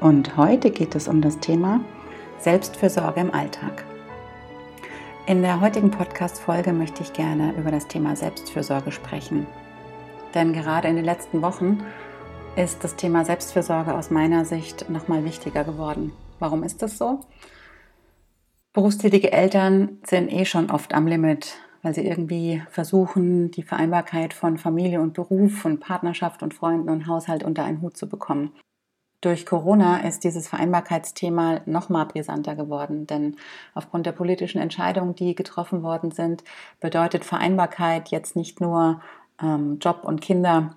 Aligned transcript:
Und 0.00 0.38
heute 0.38 0.70
geht 0.70 0.94
es 0.94 1.08
um 1.08 1.20
das 1.20 1.40
Thema 1.40 1.80
Selbstfürsorge 2.38 3.20
im 3.20 3.34
Alltag. 3.34 3.84
In 5.26 5.42
der 5.42 5.60
heutigen 5.60 5.90
Podcast-Folge 5.90 6.72
möchte 6.72 7.02
ich 7.02 7.12
gerne 7.12 7.54
über 7.58 7.70
das 7.70 7.86
Thema 7.86 8.16
Selbstfürsorge 8.16 8.92
sprechen. 8.92 9.46
Denn 10.34 10.54
gerade 10.54 10.88
in 10.88 10.96
den 10.96 11.04
letzten 11.04 11.42
Wochen 11.42 11.84
ist 12.56 12.82
das 12.82 12.96
Thema 12.96 13.26
Selbstfürsorge 13.26 13.94
aus 13.94 14.10
meiner 14.10 14.46
Sicht 14.46 14.88
nochmal 14.88 15.22
wichtiger 15.26 15.64
geworden. 15.64 16.12
Warum 16.38 16.62
ist 16.62 16.80
das 16.80 16.96
so? 16.96 17.20
Berufstätige 18.72 19.32
Eltern 19.32 19.98
sind 20.06 20.32
eh 20.32 20.46
schon 20.46 20.70
oft 20.70 20.94
am 20.94 21.08
Limit, 21.08 21.58
weil 21.82 21.92
sie 21.94 22.06
irgendwie 22.06 22.62
versuchen, 22.70 23.50
die 23.50 23.64
Vereinbarkeit 23.64 24.32
von 24.32 24.56
Familie 24.56 25.02
und 25.02 25.12
Beruf, 25.12 25.52
von 25.58 25.78
Partnerschaft 25.78 26.42
und 26.42 26.54
Freunden 26.54 26.88
und 26.88 27.06
Haushalt 27.06 27.44
unter 27.44 27.64
einen 27.64 27.82
Hut 27.82 27.98
zu 27.98 28.08
bekommen. 28.08 28.52
Durch 29.20 29.44
Corona 29.44 29.98
ist 29.98 30.24
dieses 30.24 30.48
Vereinbarkeitsthema 30.48 31.60
noch 31.66 31.90
mal 31.90 32.04
brisanter 32.04 32.56
geworden, 32.56 33.06
denn 33.06 33.36
aufgrund 33.74 34.06
der 34.06 34.12
politischen 34.12 34.60
Entscheidungen, 34.60 35.14
die 35.14 35.34
getroffen 35.34 35.82
worden 35.82 36.10
sind, 36.10 36.42
bedeutet 36.80 37.24
Vereinbarkeit 37.24 38.08
jetzt 38.08 38.34
nicht 38.34 38.60
nur 38.60 39.02
ähm, 39.42 39.78
Job 39.78 40.04
und 40.04 40.22
Kinder 40.22 40.76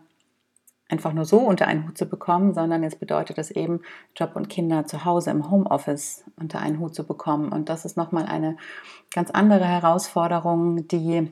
einfach 0.89 1.14
nur 1.14 1.25
so 1.25 1.39
unter 1.39 1.67
einen 1.67 1.88
Hut 1.88 1.97
zu 1.97 2.05
bekommen, 2.05 2.53
sondern 2.53 2.83
es 2.83 2.95
bedeutet 2.95 3.38
es 3.38 3.49
eben, 3.49 3.81
Job 4.16 4.36
und 4.36 4.49
Kinder 4.49 4.86
zu 4.86 5.05
Hause 5.05 5.31
im 5.31 5.49
Homeoffice 5.49 6.23
unter 6.39 6.59
einen 6.59 6.80
Hut 6.80 6.94
zu 6.94 7.05
bekommen. 7.05 7.52
Und 7.52 7.69
das 7.69 7.86
ist 7.86 7.97
nochmal 7.97 8.25
eine 8.25 8.58
ganz 9.14 9.31
andere 9.31 9.66
Herausforderung, 9.66 10.88
die 10.88 11.31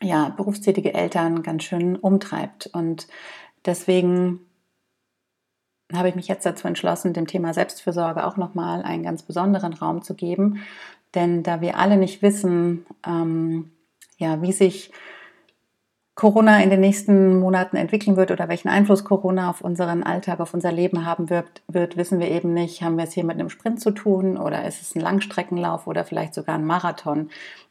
ja, 0.00 0.30
berufstätige 0.30 0.94
Eltern 0.94 1.42
ganz 1.42 1.64
schön 1.64 1.96
umtreibt. 1.96 2.68
Und 2.72 3.08
deswegen 3.66 4.40
habe 5.94 6.08
ich 6.08 6.14
mich 6.14 6.28
jetzt 6.28 6.46
dazu 6.46 6.68
entschlossen, 6.68 7.12
dem 7.12 7.26
Thema 7.26 7.54
Selbstfürsorge 7.54 8.26
auch 8.26 8.36
nochmal 8.36 8.82
einen 8.82 9.02
ganz 9.02 9.22
besonderen 9.22 9.72
Raum 9.72 10.02
zu 10.02 10.14
geben. 10.14 10.62
Denn 11.14 11.42
da 11.42 11.60
wir 11.60 11.76
alle 11.76 11.96
nicht 11.96 12.22
wissen, 12.22 12.86
ähm, 13.06 13.72
ja, 14.18 14.40
wie 14.42 14.52
sich 14.52 14.92
Corona 16.14 16.62
in 16.62 16.68
den 16.68 16.80
nächsten 16.80 17.38
Monaten 17.40 17.76
entwickeln 17.76 18.16
wird 18.16 18.30
oder 18.30 18.48
welchen 18.48 18.68
Einfluss 18.68 19.04
Corona 19.04 19.48
auf 19.48 19.62
unseren 19.62 20.02
Alltag, 20.02 20.40
auf 20.40 20.52
unser 20.52 20.70
Leben 20.70 21.06
haben 21.06 21.30
wird, 21.30 21.62
wird, 21.66 21.96
wissen 21.96 22.20
wir 22.20 22.28
eben 22.28 22.52
nicht, 22.52 22.82
haben 22.82 22.98
wir 22.98 23.04
es 23.04 23.14
hier 23.14 23.24
mit 23.24 23.38
einem 23.38 23.48
Sprint 23.48 23.80
zu 23.80 23.90
tun 23.90 24.36
oder 24.36 24.66
ist 24.66 24.82
es 24.82 24.94
ein 24.94 25.00
Langstreckenlauf 25.00 25.86
oder 25.86 26.04
vielleicht 26.04 26.34
sogar 26.34 26.56
ein 26.56 26.66
Marathon, 26.66 27.30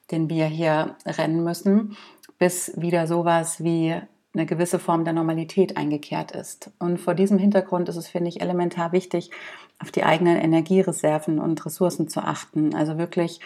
den 0.10 0.30
wir 0.30 0.48
hier 0.48 0.96
rennen 1.06 1.44
müssen, 1.44 1.96
bis 2.40 2.74
wieder 2.76 3.06
sowas 3.06 3.64
wie 3.64 4.02
eine 4.34 4.46
gewisse 4.46 4.80
Form 4.80 5.04
der 5.04 5.14
Normalität 5.14 5.76
eingekehrt 5.78 6.32
ist. 6.32 6.72
Und 6.80 7.00
vor 7.00 7.16
diesem 7.16 7.38
Hintergrund 7.38 7.90
ist 7.90 7.96
es, 7.96 8.08
finde 8.08 8.30
ich, 8.30 8.42
elementar 8.42 8.92
wichtig, 8.92 9.32
auf 9.80 9.92
die 9.92 10.04
eigenen 10.04 10.38
Energiereserven 10.38 11.40
und 11.40 11.66
Ressourcen 11.66 12.08
zu 12.08 12.22
achten. 12.22 12.76
Also 12.76 12.98
wirklich 12.98 13.40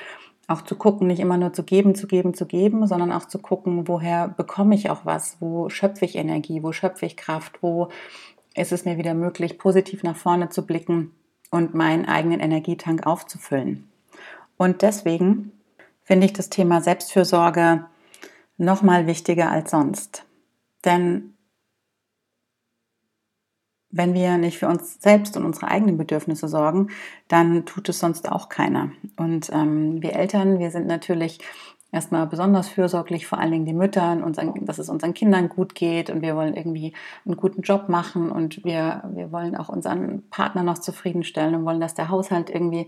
auch 0.47 0.61
zu 0.61 0.75
gucken, 0.75 1.07
nicht 1.07 1.21
immer 1.21 1.37
nur 1.37 1.53
zu 1.53 1.63
geben, 1.63 1.95
zu 1.95 2.05
geben, 2.05 2.33
zu 2.33 2.45
geben, 2.45 2.85
sondern 2.85 3.13
auch 3.13 3.25
zu 3.25 3.39
gucken, 3.39 3.87
woher 3.87 4.27
bekomme 4.27 4.75
ich 4.75 4.89
auch 4.89 5.05
was, 5.05 5.37
wo 5.39 5.69
schöpfe 5.69 6.03
ich 6.03 6.15
Energie, 6.15 6.63
wo 6.63 6.73
schöpfe 6.73 7.05
ich 7.05 7.15
Kraft, 7.15 7.59
wo 7.61 7.89
ist 8.55 8.71
es 8.71 8.85
mir 8.85 8.97
wieder 8.97 9.13
möglich, 9.13 9.57
positiv 9.57 10.03
nach 10.03 10.17
vorne 10.17 10.49
zu 10.49 10.65
blicken 10.65 11.11
und 11.49 11.73
meinen 11.73 12.05
eigenen 12.05 12.39
Energietank 12.39 13.07
aufzufüllen. 13.07 13.87
Und 14.57 14.81
deswegen 14.81 15.51
finde 16.03 16.25
ich 16.25 16.33
das 16.33 16.49
Thema 16.49 16.81
Selbstfürsorge 16.81 17.85
noch 18.57 18.81
mal 18.81 19.07
wichtiger 19.07 19.49
als 19.49 19.71
sonst. 19.71 20.25
Denn 20.85 21.33
wenn 23.93 24.15
wir 24.15 24.37
nicht 24.37 24.57
für 24.57 24.67
uns 24.67 24.99
selbst 25.01 25.37
und 25.37 25.45
unsere 25.45 25.67
eigenen 25.67 25.97
Bedürfnisse 25.97 26.47
sorgen, 26.47 26.87
dann 27.27 27.65
tut 27.65 27.87
es 27.89 27.99
sonst 27.99 28.31
auch 28.31 28.49
keiner. 28.49 28.91
Und 29.17 29.51
ähm, 29.53 30.01
wir 30.01 30.13
Eltern, 30.13 30.57
wir 30.57 30.71
sind 30.71 30.87
natürlich 30.87 31.39
erstmal 31.91 32.25
besonders 32.25 32.69
fürsorglich, 32.69 33.27
vor 33.27 33.37
allen 33.37 33.51
Dingen 33.51 33.65
die 33.67 33.73
Müttern, 33.73 34.23
unseren, 34.23 34.65
dass 34.65 34.79
es 34.79 34.89
unseren 34.89 35.13
Kindern 35.13 35.47
gut 35.47 35.75
geht 35.75 36.09
und 36.09 36.23
wir 36.23 36.35
wollen 36.35 36.55
irgendwie 36.55 36.93
einen 37.23 37.37
guten 37.37 37.61
Job 37.61 37.87
machen 37.87 38.31
und 38.31 38.65
wir, 38.65 39.03
wir 39.13 39.31
wollen 39.31 39.55
auch 39.55 39.69
unseren 39.69 40.27
Partner 40.31 40.63
noch 40.63 40.79
zufriedenstellen 40.79 41.53
und 41.53 41.65
wollen, 41.65 41.79
dass 41.79 41.93
der 41.93 42.09
Haushalt 42.09 42.49
irgendwie 42.49 42.87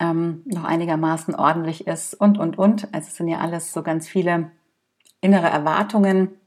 ähm, 0.00 0.42
noch 0.46 0.64
einigermaßen 0.64 1.36
ordentlich 1.36 1.86
ist 1.86 2.14
und, 2.14 2.38
und, 2.38 2.58
und. 2.58 2.92
Also 2.92 3.06
es 3.06 3.16
sind 3.16 3.28
ja 3.28 3.38
alles 3.38 3.72
so 3.72 3.84
ganz 3.84 4.08
viele 4.08 4.50
innere 5.20 5.48
Erwartungen, 5.48 6.39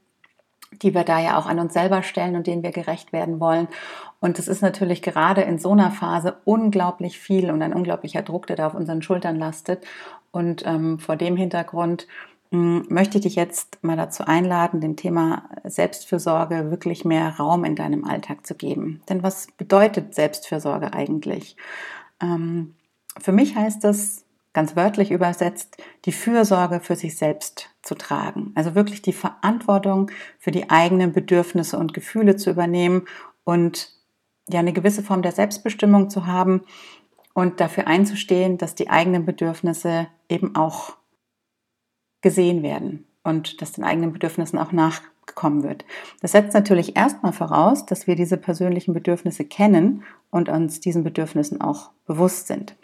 die 0.82 0.94
wir 0.94 1.04
da 1.04 1.20
ja 1.20 1.38
auch 1.38 1.46
an 1.46 1.58
uns 1.58 1.74
selber 1.74 2.02
stellen 2.02 2.36
und 2.36 2.46
denen 2.46 2.62
wir 2.62 2.72
gerecht 2.72 3.12
werden 3.12 3.40
wollen. 3.40 3.68
Und 4.20 4.38
es 4.38 4.48
ist 4.48 4.62
natürlich 4.62 5.02
gerade 5.02 5.42
in 5.42 5.58
so 5.58 5.72
einer 5.72 5.90
Phase 5.90 6.36
unglaublich 6.44 7.18
viel 7.18 7.50
und 7.50 7.60
ein 7.62 7.74
unglaublicher 7.74 8.22
Druck, 8.22 8.46
der 8.46 8.56
da 8.56 8.66
auf 8.66 8.74
unseren 8.74 9.02
Schultern 9.02 9.38
lastet. 9.38 9.84
Und 10.30 10.66
ähm, 10.66 10.98
vor 10.98 11.16
dem 11.16 11.36
Hintergrund 11.36 12.06
mh, 12.50 12.58
hm, 12.58 12.86
möchte 12.88 13.18
ich 13.18 13.24
dich 13.24 13.36
jetzt 13.36 13.82
mal 13.82 13.96
dazu 13.96 14.24
einladen, 14.24 14.80
dem 14.80 14.96
Thema 14.96 15.44
Selbstfürsorge 15.64 16.70
wirklich 16.70 17.04
mehr 17.04 17.36
Raum 17.36 17.64
in 17.64 17.76
deinem 17.76 18.04
Alltag 18.04 18.46
zu 18.46 18.54
geben. 18.54 19.02
Denn 19.08 19.22
was 19.22 19.48
bedeutet 19.56 20.14
Selbstfürsorge 20.14 20.92
eigentlich? 20.92 21.56
Ähm, 22.20 22.74
für 23.20 23.32
mich 23.32 23.54
heißt 23.54 23.84
es, 23.84 24.23
ganz 24.54 24.76
wörtlich 24.76 25.10
übersetzt, 25.10 25.76
die 26.06 26.12
Fürsorge 26.12 26.80
für 26.80 26.96
sich 26.96 27.18
selbst 27.18 27.68
zu 27.82 27.94
tragen. 27.94 28.52
Also 28.54 28.74
wirklich 28.74 29.02
die 29.02 29.12
Verantwortung 29.12 30.10
für 30.38 30.52
die 30.52 30.70
eigenen 30.70 31.12
Bedürfnisse 31.12 31.76
und 31.76 31.92
Gefühle 31.92 32.36
zu 32.36 32.50
übernehmen 32.50 33.02
und 33.42 33.90
ja 34.48 34.60
eine 34.60 34.72
gewisse 34.72 35.02
Form 35.02 35.22
der 35.22 35.32
Selbstbestimmung 35.32 36.08
zu 36.08 36.26
haben 36.26 36.62
und 37.34 37.60
dafür 37.60 37.88
einzustehen, 37.88 38.56
dass 38.56 38.76
die 38.76 38.88
eigenen 38.88 39.26
Bedürfnisse 39.26 40.06
eben 40.28 40.54
auch 40.54 40.96
gesehen 42.22 42.62
werden 42.62 43.06
und 43.24 43.60
dass 43.60 43.72
den 43.72 43.84
eigenen 43.84 44.12
Bedürfnissen 44.12 44.58
auch 44.58 44.70
nachgekommen 44.70 45.64
wird. 45.64 45.84
Das 46.20 46.32
setzt 46.32 46.54
natürlich 46.54 46.96
erstmal 46.96 47.32
voraus, 47.32 47.86
dass 47.86 48.06
wir 48.06 48.14
diese 48.14 48.36
persönlichen 48.36 48.94
Bedürfnisse 48.94 49.44
kennen 49.44 50.04
und 50.30 50.48
uns 50.48 50.78
diesen 50.78 51.02
Bedürfnissen 51.02 51.60
auch 51.60 51.90
bewusst 52.06 52.46
sind 52.46 52.76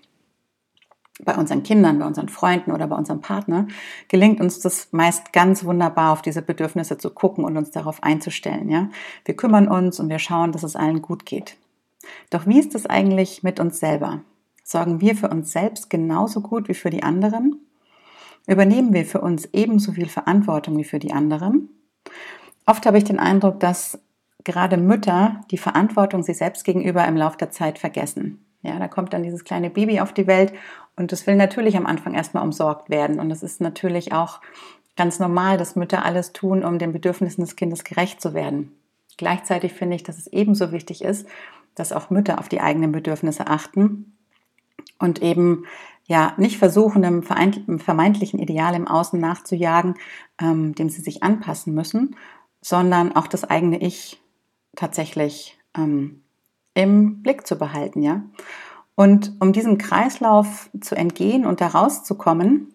bei 1.24 1.36
unseren 1.36 1.62
Kindern, 1.62 1.98
bei 1.98 2.06
unseren 2.06 2.28
Freunden 2.28 2.72
oder 2.72 2.86
bei 2.86 2.96
unserem 2.96 3.20
Partner, 3.20 3.66
gelingt 4.08 4.40
uns 4.40 4.60
das 4.60 4.88
meist 4.92 5.32
ganz 5.32 5.64
wunderbar, 5.64 6.12
auf 6.12 6.22
diese 6.22 6.42
Bedürfnisse 6.42 6.98
zu 6.98 7.10
gucken 7.10 7.44
und 7.44 7.56
uns 7.56 7.70
darauf 7.70 8.02
einzustellen. 8.02 8.68
Ja? 8.68 8.88
Wir 9.24 9.36
kümmern 9.36 9.68
uns 9.68 10.00
und 10.00 10.08
wir 10.08 10.18
schauen, 10.18 10.52
dass 10.52 10.62
es 10.62 10.76
allen 10.76 11.02
gut 11.02 11.26
geht. 11.26 11.56
Doch 12.30 12.46
wie 12.46 12.58
ist 12.58 12.74
es 12.74 12.86
eigentlich 12.86 13.42
mit 13.42 13.60
uns 13.60 13.78
selber? 13.78 14.22
Sorgen 14.64 15.00
wir 15.00 15.16
für 15.16 15.28
uns 15.28 15.52
selbst 15.52 15.90
genauso 15.90 16.40
gut 16.40 16.68
wie 16.68 16.74
für 16.74 16.90
die 16.90 17.02
anderen? 17.02 17.60
Übernehmen 18.46 18.92
wir 18.92 19.04
für 19.04 19.20
uns 19.20 19.48
ebenso 19.52 19.92
viel 19.92 20.08
Verantwortung 20.08 20.76
wie 20.78 20.84
für 20.84 20.98
die 20.98 21.12
anderen? 21.12 21.68
Oft 22.66 22.86
habe 22.86 22.98
ich 22.98 23.04
den 23.04 23.18
Eindruck, 23.18 23.60
dass 23.60 23.98
gerade 24.44 24.76
Mütter 24.76 25.42
die 25.50 25.58
Verantwortung 25.58 26.22
sich 26.22 26.38
selbst 26.38 26.64
gegenüber 26.64 27.06
im 27.06 27.16
Laufe 27.16 27.36
der 27.36 27.50
Zeit 27.50 27.78
vergessen. 27.78 28.44
Ja, 28.62 28.78
da 28.78 28.88
kommt 28.88 29.12
dann 29.12 29.22
dieses 29.22 29.44
kleine 29.44 29.70
Baby 29.70 30.00
auf 30.00 30.12
die 30.12 30.26
Welt 30.26 30.52
und 30.96 31.12
das 31.12 31.26
will 31.26 31.36
natürlich 31.36 31.76
am 31.76 31.86
Anfang 31.86 32.14
erstmal 32.14 32.44
umsorgt 32.44 32.90
werden. 32.90 33.20
Und 33.20 33.30
es 33.30 33.42
ist 33.42 33.60
natürlich 33.60 34.12
auch 34.12 34.40
ganz 34.96 35.18
normal, 35.18 35.56
dass 35.56 35.76
Mütter 35.76 36.04
alles 36.04 36.32
tun, 36.32 36.62
um 36.62 36.78
den 36.78 36.92
Bedürfnissen 36.92 37.42
des 37.42 37.56
Kindes 37.56 37.84
gerecht 37.84 38.20
zu 38.20 38.34
werden. 38.34 38.72
Gleichzeitig 39.16 39.72
finde 39.72 39.96
ich, 39.96 40.02
dass 40.02 40.18
es 40.18 40.26
ebenso 40.26 40.72
wichtig 40.72 41.02
ist, 41.02 41.26
dass 41.74 41.92
auch 41.92 42.10
Mütter 42.10 42.38
auf 42.38 42.48
die 42.48 42.60
eigenen 42.60 42.92
Bedürfnisse 42.92 43.46
achten 43.46 44.16
und 44.98 45.22
eben 45.22 45.64
ja 46.06 46.34
nicht 46.36 46.58
versuchen, 46.58 47.04
einem 47.04 47.22
vermeintlichen 47.22 48.40
Ideal 48.40 48.74
im 48.74 48.88
Außen 48.88 49.20
nachzujagen, 49.20 49.94
ähm, 50.40 50.74
dem 50.74 50.88
sie 50.90 51.00
sich 51.00 51.22
anpassen 51.22 51.72
müssen, 51.74 52.16
sondern 52.60 53.14
auch 53.14 53.26
das 53.26 53.44
eigene 53.44 53.80
Ich 53.80 54.20
tatsächlich 54.76 55.58
ähm, 55.76 56.22
im 56.74 57.22
Blick 57.22 57.46
zu 57.46 57.56
behalten, 57.56 58.02
ja. 58.02 58.22
Und 58.94 59.36
um 59.40 59.52
diesem 59.52 59.78
Kreislauf 59.78 60.70
zu 60.80 60.94
entgehen 60.94 61.46
und 61.46 61.60
da 61.60 61.68
rauszukommen 61.68 62.72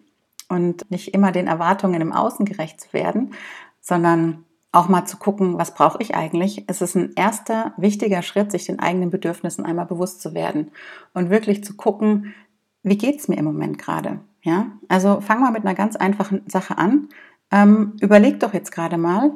und 0.48 0.90
nicht 0.90 1.14
immer 1.14 1.32
den 1.32 1.46
Erwartungen 1.46 2.00
im 2.00 2.12
Außen 2.12 2.44
gerecht 2.44 2.80
zu 2.80 2.92
werden, 2.92 3.34
sondern 3.80 4.44
auch 4.72 4.88
mal 4.88 5.06
zu 5.06 5.16
gucken, 5.16 5.58
was 5.58 5.74
brauche 5.74 6.02
ich 6.02 6.14
eigentlich? 6.14 6.64
Es 6.66 6.82
ist 6.82 6.96
ein 6.96 7.12
erster 7.16 7.72
wichtiger 7.76 8.22
Schritt, 8.22 8.50
sich 8.50 8.66
den 8.66 8.78
eigenen 8.78 9.10
Bedürfnissen 9.10 9.64
einmal 9.64 9.86
bewusst 9.86 10.20
zu 10.20 10.34
werden 10.34 10.70
und 11.14 11.30
wirklich 11.30 11.64
zu 11.64 11.76
gucken, 11.76 12.34
wie 12.82 12.98
geht 12.98 13.18
es 13.18 13.28
mir 13.28 13.36
im 13.38 13.44
Moment 13.44 13.78
gerade? 13.78 14.20
Ja, 14.42 14.66
also 14.88 15.20
fang 15.20 15.40
mal 15.40 15.50
mit 15.50 15.64
einer 15.64 15.74
ganz 15.74 15.96
einfachen 15.96 16.42
Sache 16.46 16.78
an. 16.78 17.08
Ähm, 17.50 17.94
überleg 18.00 18.38
doch 18.40 18.54
jetzt 18.54 18.70
gerade 18.70 18.98
mal, 18.98 19.32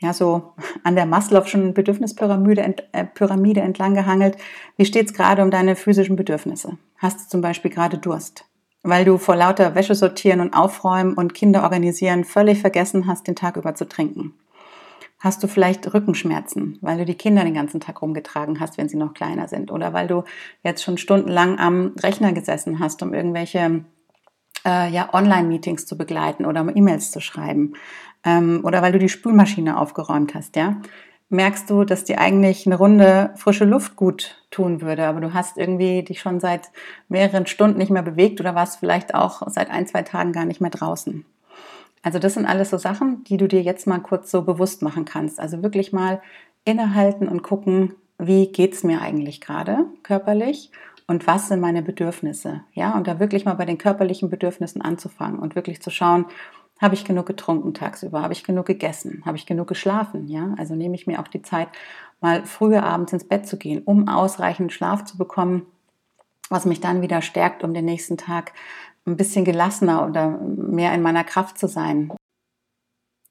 ja, 0.00 0.12
so 0.12 0.54
an 0.84 0.94
der 0.94 1.06
Maslow'schen 1.06 1.74
Bedürfnispyramide 1.74 2.62
ent, 2.62 2.84
äh, 2.92 3.04
Pyramide 3.04 3.60
entlang 3.60 3.94
gehangelt. 3.94 4.36
Wie 4.76 4.84
steht 4.84 5.06
es 5.06 5.14
gerade 5.14 5.42
um 5.42 5.50
deine 5.50 5.74
physischen 5.74 6.16
Bedürfnisse? 6.16 6.78
Hast 6.98 7.20
du 7.20 7.28
zum 7.28 7.40
Beispiel 7.40 7.70
gerade 7.70 7.98
Durst? 7.98 8.44
Weil 8.84 9.04
du 9.04 9.18
vor 9.18 9.34
lauter 9.34 9.74
Wäsche 9.74 9.96
sortieren 9.96 10.40
und 10.40 10.54
aufräumen 10.54 11.14
und 11.14 11.34
Kinder 11.34 11.64
organisieren 11.64 12.24
völlig 12.24 12.60
vergessen 12.60 13.08
hast, 13.08 13.26
den 13.26 13.34
Tag 13.34 13.56
über 13.56 13.74
zu 13.74 13.88
trinken. 13.88 14.34
Hast 15.18 15.42
du 15.42 15.48
vielleicht 15.48 15.92
Rückenschmerzen, 15.92 16.78
weil 16.80 16.98
du 16.98 17.04
die 17.04 17.16
Kinder 17.16 17.42
den 17.42 17.54
ganzen 17.54 17.80
Tag 17.80 18.00
rumgetragen 18.00 18.60
hast, 18.60 18.78
wenn 18.78 18.88
sie 18.88 18.96
noch 18.96 19.14
kleiner 19.14 19.48
sind? 19.48 19.72
Oder 19.72 19.92
weil 19.92 20.06
du 20.06 20.22
jetzt 20.62 20.84
schon 20.84 20.96
stundenlang 20.96 21.58
am 21.58 21.94
Rechner 22.00 22.32
gesessen 22.32 22.78
hast, 22.78 23.02
um 23.02 23.12
irgendwelche 23.12 23.84
äh, 24.68 24.90
ja, 24.90 25.08
Online-Meetings 25.14 25.86
zu 25.86 25.96
begleiten 25.96 26.44
oder 26.44 26.66
E-Mails 26.74 27.10
zu 27.10 27.20
schreiben? 27.20 27.74
ähm, 28.24 28.60
oder 28.64 28.82
weil 28.82 28.92
du 28.92 28.98
die 28.98 29.08
Spülmaschine 29.08 29.78
aufgeräumt 29.78 30.34
hast, 30.34 30.56
ja, 30.56 30.80
merkst 31.30 31.68
du, 31.68 31.84
dass 31.84 32.04
dir 32.04 32.20
eigentlich 32.20 32.66
eine 32.66 32.76
Runde 32.76 33.30
frische 33.36 33.64
Luft 33.64 33.96
gut 33.96 34.42
tun 34.50 34.80
würde, 34.80 35.06
aber 35.06 35.20
du 35.20 35.34
hast 35.34 35.58
irgendwie 35.58 36.02
dich 36.02 36.20
schon 36.20 36.40
seit 36.40 36.70
mehreren 37.08 37.46
Stunden 37.46 37.78
nicht 37.78 37.90
mehr 37.90 38.02
bewegt 38.02 38.40
oder 38.40 38.54
warst 38.54 38.78
vielleicht 38.78 39.14
auch 39.14 39.42
seit 39.48 39.70
ein, 39.70 39.86
zwei 39.86 40.02
Tagen 40.02 40.32
gar 40.32 40.46
nicht 40.46 40.60
mehr 40.60 40.70
draußen. 40.70 41.24
Also 42.02 42.18
das 42.18 42.34
sind 42.34 42.46
alles 42.46 42.70
so 42.70 42.78
Sachen, 42.78 43.24
die 43.24 43.36
du 43.36 43.46
dir 43.46 43.60
jetzt 43.60 43.86
mal 43.86 43.98
kurz 43.98 44.30
so 44.30 44.42
bewusst 44.42 44.82
machen 44.82 45.04
kannst. 45.04 45.38
Also 45.40 45.62
wirklich 45.62 45.92
mal 45.92 46.22
innehalten 46.64 47.28
und 47.28 47.42
gucken, 47.42 47.94
wie 48.18 48.50
geht's 48.50 48.82
mir 48.82 49.02
eigentlich 49.02 49.40
gerade 49.40 49.84
körperlich 50.02 50.70
und 51.08 51.26
was 51.26 51.48
sind 51.48 51.60
meine 51.60 51.82
Bedürfnisse? 51.82 52.62
Ja, 52.74 52.94
und 52.94 53.06
da 53.06 53.18
wirklich 53.18 53.46
mal 53.46 53.54
bei 53.54 53.64
den 53.64 53.78
körperlichen 53.78 54.28
Bedürfnissen 54.28 54.82
anzufangen 54.82 55.40
und 55.40 55.56
wirklich 55.56 55.80
zu 55.80 55.90
schauen, 55.90 56.26
habe 56.80 56.94
ich 56.94 57.04
genug 57.04 57.26
getrunken 57.26 57.72
tagsüber? 57.72 58.22
Habe 58.22 58.34
ich 58.34 58.44
genug 58.44 58.66
gegessen? 58.66 59.22
Habe 59.24 59.38
ich 59.38 59.46
genug 59.46 59.66
geschlafen? 59.66 60.28
Ja, 60.28 60.54
also 60.58 60.74
nehme 60.74 60.94
ich 60.94 61.06
mir 61.06 61.18
auch 61.18 61.26
die 61.26 61.42
Zeit, 61.42 61.68
mal 62.20 62.44
früher 62.44 62.84
abends 62.84 63.12
ins 63.14 63.26
Bett 63.26 63.48
zu 63.48 63.56
gehen, 63.56 63.82
um 63.84 64.06
ausreichend 64.06 64.70
Schlaf 64.70 65.04
zu 65.04 65.16
bekommen, 65.16 65.66
was 66.50 66.66
mich 66.66 66.80
dann 66.80 67.00
wieder 67.00 67.22
stärkt, 67.22 67.64
um 67.64 67.72
den 67.72 67.86
nächsten 67.86 68.18
Tag 68.18 68.52
ein 69.06 69.16
bisschen 69.16 69.46
gelassener 69.46 70.06
oder 70.06 70.30
mehr 70.30 70.92
in 70.92 71.00
meiner 71.00 71.24
Kraft 71.24 71.58
zu 71.58 71.68
sein 71.68 72.12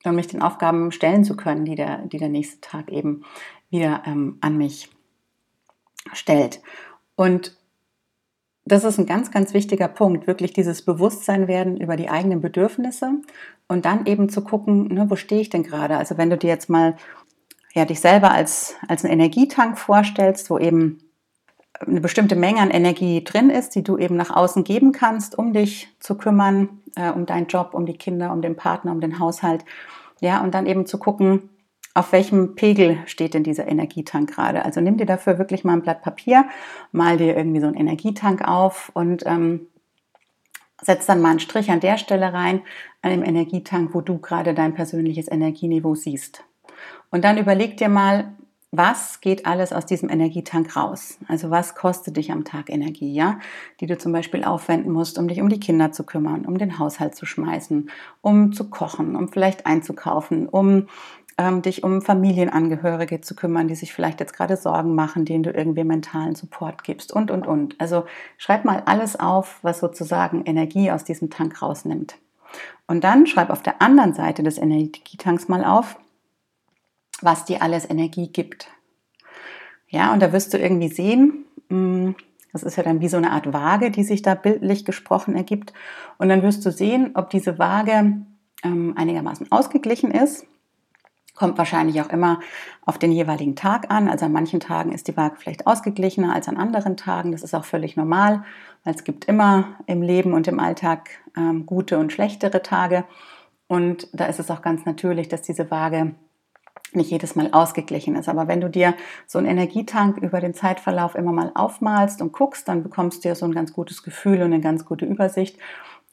und 0.03 0.15
mich 0.15 0.27
den 0.27 0.41
Aufgaben 0.41 0.91
stellen 0.91 1.23
zu 1.23 1.35
können, 1.35 1.63
die 1.63 1.75
der, 1.75 1.99
die 2.07 2.17
der 2.17 2.29
nächste 2.29 2.59
Tag 2.59 2.91
eben 2.91 3.23
wieder 3.69 4.01
ähm, 4.07 4.39
an 4.41 4.57
mich 4.57 4.89
stellt. 6.13 6.61
Und 7.15 7.56
das 8.67 8.83
ist 8.83 8.97
ein 8.97 9.05
ganz, 9.05 9.31
ganz 9.31 9.53
wichtiger 9.53 9.87
Punkt, 9.87 10.27
wirklich 10.27 10.53
dieses 10.53 10.83
Bewusstsein 10.83 11.47
werden 11.47 11.77
über 11.77 11.95
die 11.95 12.09
eigenen 12.09 12.41
Bedürfnisse 12.41 13.13
und 13.67 13.85
dann 13.85 14.05
eben 14.05 14.29
zu 14.29 14.43
gucken, 14.43 14.87
ne, 14.87 15.09
wo 15.09 15.15
stehe 15.15 15.41
ich 15.41 15.49
denn 15.49 15.63
gerade? 15.63 15.97
Also 15.97 16.17
wenn 16.17 16.29
du 16.29 16.37
dir 16.37 16.49
jetzt 16.49 16.69
mal 16.69 16.95
ja, 17.73 17.85
dich 17.85 17.99
selber 17.99 18.31
als, 18.31 18.75
als 18.87 19.03
einen 19.03 19.13
Energietank 19.13 19.77
vorstellst, 19.77 20.49
wo 20.49 20.57
eben 20.57 20.99
eine 21.79 22.01
bestimmte 22.01 22.35
Menge 22.35 22.59
an 22.59 22.71
Energie 22.71 23.23
drin 23.23 23.49
ist, 23.49 23.75
die 23.75 23.83
du 23.83 23.97
eben 23.97 24.15
nach 24.15 24.35
außen 24.35 24.63
geben 24.63 24.91
kannst, 24.91 25.37
um 25.37 25.53
dich 25.53 25.89
zu 25.99 26.17
kümmern, 26.17 26.81
äh, 26.95 27.11
um 27.11 27.25
deinen 27.27 27.47
Job, 27.47 27.73
um 27.73 27.85
die 27.85 27.97
Kinder, 27.97 28.31
um 28.31 28.41
den 28.41 28.55
Partner, 28.55 28.91
um 28.91 28.99
den 28.99 29.19
Haushalt. 29.19 29.63
Ja, 30.19 30.41
und 30.41 30.55
dann 30.55 30.65
eben 30.65 30.87
zu 30.87 30.97
gucken, 30.97 31.49
auf 31.97 32.11
welchem 32.11 32.53
Pegel 32.53 32.99
steht 33.07 33.33
denn 33.33 33.43
dieser 33.43 33.67
Energietank 33.67 34.31
gerade? 34.31 34.63
Also 34.63 34.81
nimm 34.81 34.97
dir 34.97 35.07
dafür 35.07 35.39
wirklich 35.39 35.63
mal 35.63 35.73
ein 35.73 35.81
Blatt 35.81 36.03
Papier, 36.03 36.45
mal 36.91 37.17
dir 37.17 37.35
irgendwie 37.35 37.59
so 37.59 37.65
einen 37.65 37.75
Energietank 37.75 38.47
auf 38.47 38.91
und 38.93 39.23
ähm, 39.25 39.67
setz 40.79 41.07
dann 41.07 41.21
mal 41.21 41.31
einen 41.31 41.39
Strich 41.39 41.71
an 41.71 41.79
der 41.79 41.97
Stelle 41.97 42.33
rein, 42.33 42.61
an 43.01 43.09
dem 43.09 43.23
Energietank, 43.23 43.95
wo 43.95 44.01
du 44.01 44.19
gerade 44.19 44.53
dein 44.53 44.75
persönliches 44.75 45.27
Energieniveau 45.27 45.95
siehst. 45.95 46.43
Und 47.09 47.23
dann 47.23 47.39
überleg 47.39 47.77
dir 47.77 47.89
mal, 47.89 48.35
was 48.71 49.21
geht 49.21 49.45
alles 49.45 49.71
aus 49.71 49.85
diesem 49.85 50.09
Energietank 50.09 50.75
raus? 50.75 51.17
Also 51.27 51.49
was 51.49 51.73
kostet 51.73 52.17
dich 52.17 52.31
am 52.31 52.43
Tag 52.43 52.69
Energie, 52.69 53.13
ja, 53.13 53.39
die 53.79 53.85
du 53.85 53.97
zum 53.97 54.11
Beispiel 54.11 54.43
aufwenden 54.43 54.91
musst, 54.91 55.17
um 55.17 55.27
dich 55.27 55.41
um 55.41 55.47
die 55.47 55.59
Kinder 55.59 55.93
zu 55.93 56.03
kümmern, 56.03 56.45
um 56.45 56.57
den 56.57 56.77
Haushalt 56.77 57.15
zu 57.15 57.25
schmeißen, 57.25 57.89
um 58.21 58.51
zu 58.51 58.69
kochen, 58.69 59.15
um 59.15 59.29
vielleicht 59.29 59.65
einzukaufen, 59.65 60.49
um 60.49 60.87
ähm, 61.37 61.61
dich 61.61 61.83
um 61.83 62.01
Familienangehörige 62.01 63.21
zu 63.21 63.35
kümmern, 63.35 63.67
die 63.67 63.75
sich 63.75 63.93
vielleicht 63.93 64.19
jetzt 64.19 64.33
gerade 64.33 64.57
Sorgen 64.57 64.95
machen, 64.95 65.23
denen 65.23 65.43
du 65.43 65.51
irgendwie 65.51 65.83
mentalen 65.83 66.35
Support 66.35 66.83
gibst 66.83 67.13
und, 67.13 67.29
und, 67.29 67.45
und. 67.45 67.79
Also 67.79 68.05
schreib 68.37 68.65
mal 68.65 68.81
alles 68.85 69.19
auf, 69.19 69.59
was 69.61 69.79
sozusagen 69.79 70.43
Energie 70.45 70.91
aus 70.91 71.03
diesem 71.03 71.29
Tank 71.29 71.61
rausnimmt. 71.61 72.17
Und 72.87 73.03
dann 73.03 73.27
schreib 73.27 73.49
auf 73.49 73.61
der 73.61 73.81
anderen 73.81 74.13
Seite 74.13 74.41
des 74.41 74.57
Energietanks 74.57 75.47
mal 75.47 75.63
auf, 75.63 75.99
was 77.21 77.45
dir 77.45 77.61
alles 77.61 77.89
Energie 77.89 78.29
gibt. 78.29 78.69
Ja, 79.89 80.13
und 80.13 80.21
da 80.21 80.33
wirst 80.33 80.53
du 80.53 80.57
irgendwie 80.57 80.89
sehen, 80.89 81.45
hm, 81.69 82.15
das 82.51 82.63
ist 82.63 82.77
ja 82.77 82.83
dann 82.83 83.01
wie 83.01 83.09
so 83.09 83.17
eine 83.17 83.31
Art 83.31 83.53
Waage, 83.53 83.91
die 83.91 84.03
sich 84.03 84.21
da 84.23 84.33
bildlich 84.33 84.85
gesprochen 84.85 85.35
ergibt. 85.35 85.73
Und 86.17 86.29
dann 86.29 86.41
wirst 86.41 86.65
du 86.65 86.71
sehen, 86.71 87.11
ob 87.13 87.29
diese 87.29 87.59
Waage 87.59 88.15
ähm, 88.63 88.93
einigermaßen 88.97 89.51
ausgeglichen 89.51 90.09
ist 90.09 90.47
Kommt 91.37 91.59
wahrscheinlich 91.59 92.01
auch 92.01 92.09
immer 92.09 92.39
auf 92.83 92.97
den 92.97 93.11
jeweiligen 93.11 93.55
Tag 93.55 93.91
an. 93.91 94.09
Also 94.09 94.25
an 94.25 94.31
manchen 94.31 94.59
Tagen 94.59 94.91
ist 94.91 95.07
die 95.07 95.15
Waage 95.15 95.35
vielleicht 95.37 95.67
ausgeglichener 95.67 96.33
als 96.33 96.47
an 96.47 96.57
anderen 96.57 96.97
Tagen. 96.97 97.31
Das 97.31 97.43
ist 97.43 97.53
auch 97.53 97.63
völlig 97.63 97.95
normal, 97.95 98.43
weil 98.83 98.95
es 98.95 99.03
gibt 99.03 99.25
immer 99.25 99.75
im 99.85 100.01
Leben 100.01 100.33
und 100.33 100.47
im 100.47 100.59
Alltag 100.59 101.09
ähm, 101.37 101.67
gute 101.67 101.99
und 101.99 102.11
schlechtere 102.11 102.63
Tage. 102.63 103.03
Und 103.67 104.07
da 104.13 104.25
ist 104.25 104.39
es 104.39 104.49
auch 104.49 104.63
ganz 104.63 104.85
natürlich, 104.85 105.27
dass 105.27 105.43
diese 105.43 105.69
Waage 105.69 106.15
nicht 106.93 107.11
jedes 107.11 107.35
Mal 107.35 107.49
ausgeglichen 107.51 108.15
ist. 108.15 108.29
Aber 108.29 108.47
wenn 108.47 108.61
du 108.61 108.69
dir 108.69 108.95
so 109.27 109.37
einen 109.37 109.47
Energietank 109.47 110.17
über 110.17 110.39
den 110.39 110.55
Zeitverlauf 110.55 111.13
immer 111.13 111.33
mal 111.33 111.51
aufmalst 111.53 112.19
und 112.19 112.33
guckst, 112.33 112.67
dann 112.67 112.81
bekommst 112.81 113.23
du 113.23 113.29
ja 113.29 113.35
so 113.35 113.45
ein 113.45 113.53
ganz 113.53 113.73
gutes 113.73 114.01
Gefühl 114.01 114.37
und 114.37 114.53
eine 114.53 114.61
ganz 114.61 114.85
gute 114.85 115.05
Übersicht, 115.05 115.59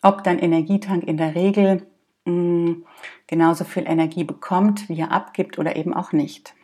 ob 0.02 0.22
dein 0.22 0.38
Energietank 0.38 1.04
in 1.04 1.16
der 1.16 1.34
Regel 1.34 1.86
genauso 2.24 3.64
viel 3.64 3.84
Energie 3.86 4.24
bekommt, 4.24 4.88
wie 4.88 5.00
er 5.00 5.12
abgibt 5.12 5.58
oder 5.58 5.76
eben 5.76 5.94
auch 5.94 6.12
nicht. 6.12 6.54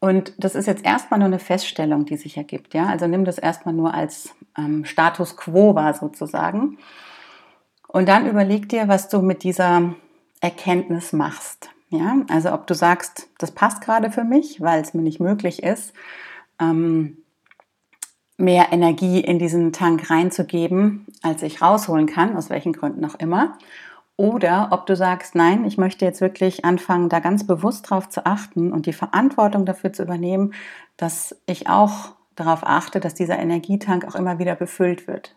Und 0.00 0.32
das 0.38 0.54
ist 0.54 0.66
jetzt 0.66 0.84
erstmal 0.84 1.18
nur 1.20 1.26
eine 1.26 1.38
Feststellung, 1.38 2.06
die 2.06 2.16
sich 2.16 2.38
ergibt. 2.38 2.72
Ja? 2.72 2.86
Also 2.86 3.06
nimm 3.06 3.26
das 3.26 3.36
erstmal 3.36 3.74
nur 3.74 3.92
als 3.92 4.34
ähm, 4.56 4.86
Status 4.86 5.36
quo 5.36 5.74
wahr 5.74 5.92
sozusagen. 5.92 6.78
Und 7.86 8.08
dann 8.08 8.26
überleg 8.26 8.68
dir, 8.68 8.88
was 8.88 9.10
du 9.10 9.20
mit 9.20 9.42
dieser 9.42 9.94
Erkenntnis 10.40 11.12
machst. 11.12 11.68
Ja? 11.90 12.16
Also 12.30 12.52
ob 12.52 12.66
du 12.66 12.74
sagst, 12.74 13.28
das 13.38 13.50
passt 13.50 13.82
gerade 13.82 14.10
für 14.10 14.24
mich, 14.24 14.62
weil 14.62 14.80
es 14.80 14.94
mir 14.94 15.02
nicht 15.02 15.20
möglich 15.20 15.62
ist, 15.62 15.92
ähm, 16.58 17.18
mehr 18.38 18.72
Energie 18.72 19.20
in 19.20 19.38
diesen 19.38 19.72
Tank 19.74 20.08
reinzugeben, 20.08 21.06
als 21.22 21.42
ich 21.42 21.60
rausholen 21.60 22.06
kann, 22.06 22.36
aus 22.36 22.48
welchen 22.48 22.72
Gründen 22.72 23.04
auch 23.04 23.16
immer. 23.16 23.58
Oder 24.20 24.68
ob 24.70 24.84
du 24.84 24.96
sagst, 24.96 25.34
nein, 25.34 25.64
ich 25.64 25.78
möchte 25.78 26.04
jetzt 26.04 26.20
wirklich 26.20 26.62
anfangen, 26.62 27.08
da 27.08 27.20
ganz 27.20 27.46
bewusst 27.46 27.88
drauf 27.88 28.10
zu 28.10 28.26
achten 28.26 28.70
und 28.70 28.84
die 28.84 28.92
Verantwortung 28.92 29.64
dafür 29.64 29.94
zu 29.94 30.02
übernehmen, 30.02 30.52
dass 30.98 31.40
ich 31.46 31.70
auch 31.70 32.12
darauf 32.36 32.60
achte, 32.62 33.00
dass 33.00 33.14
dieser 33.14 33.38
Energietank 33.38 34.06
auch 34.06 34.14
immer 34.14 34.38
wieder 34.38 34.56
befüllt 34.56 35.08
wird. 35.08 35.36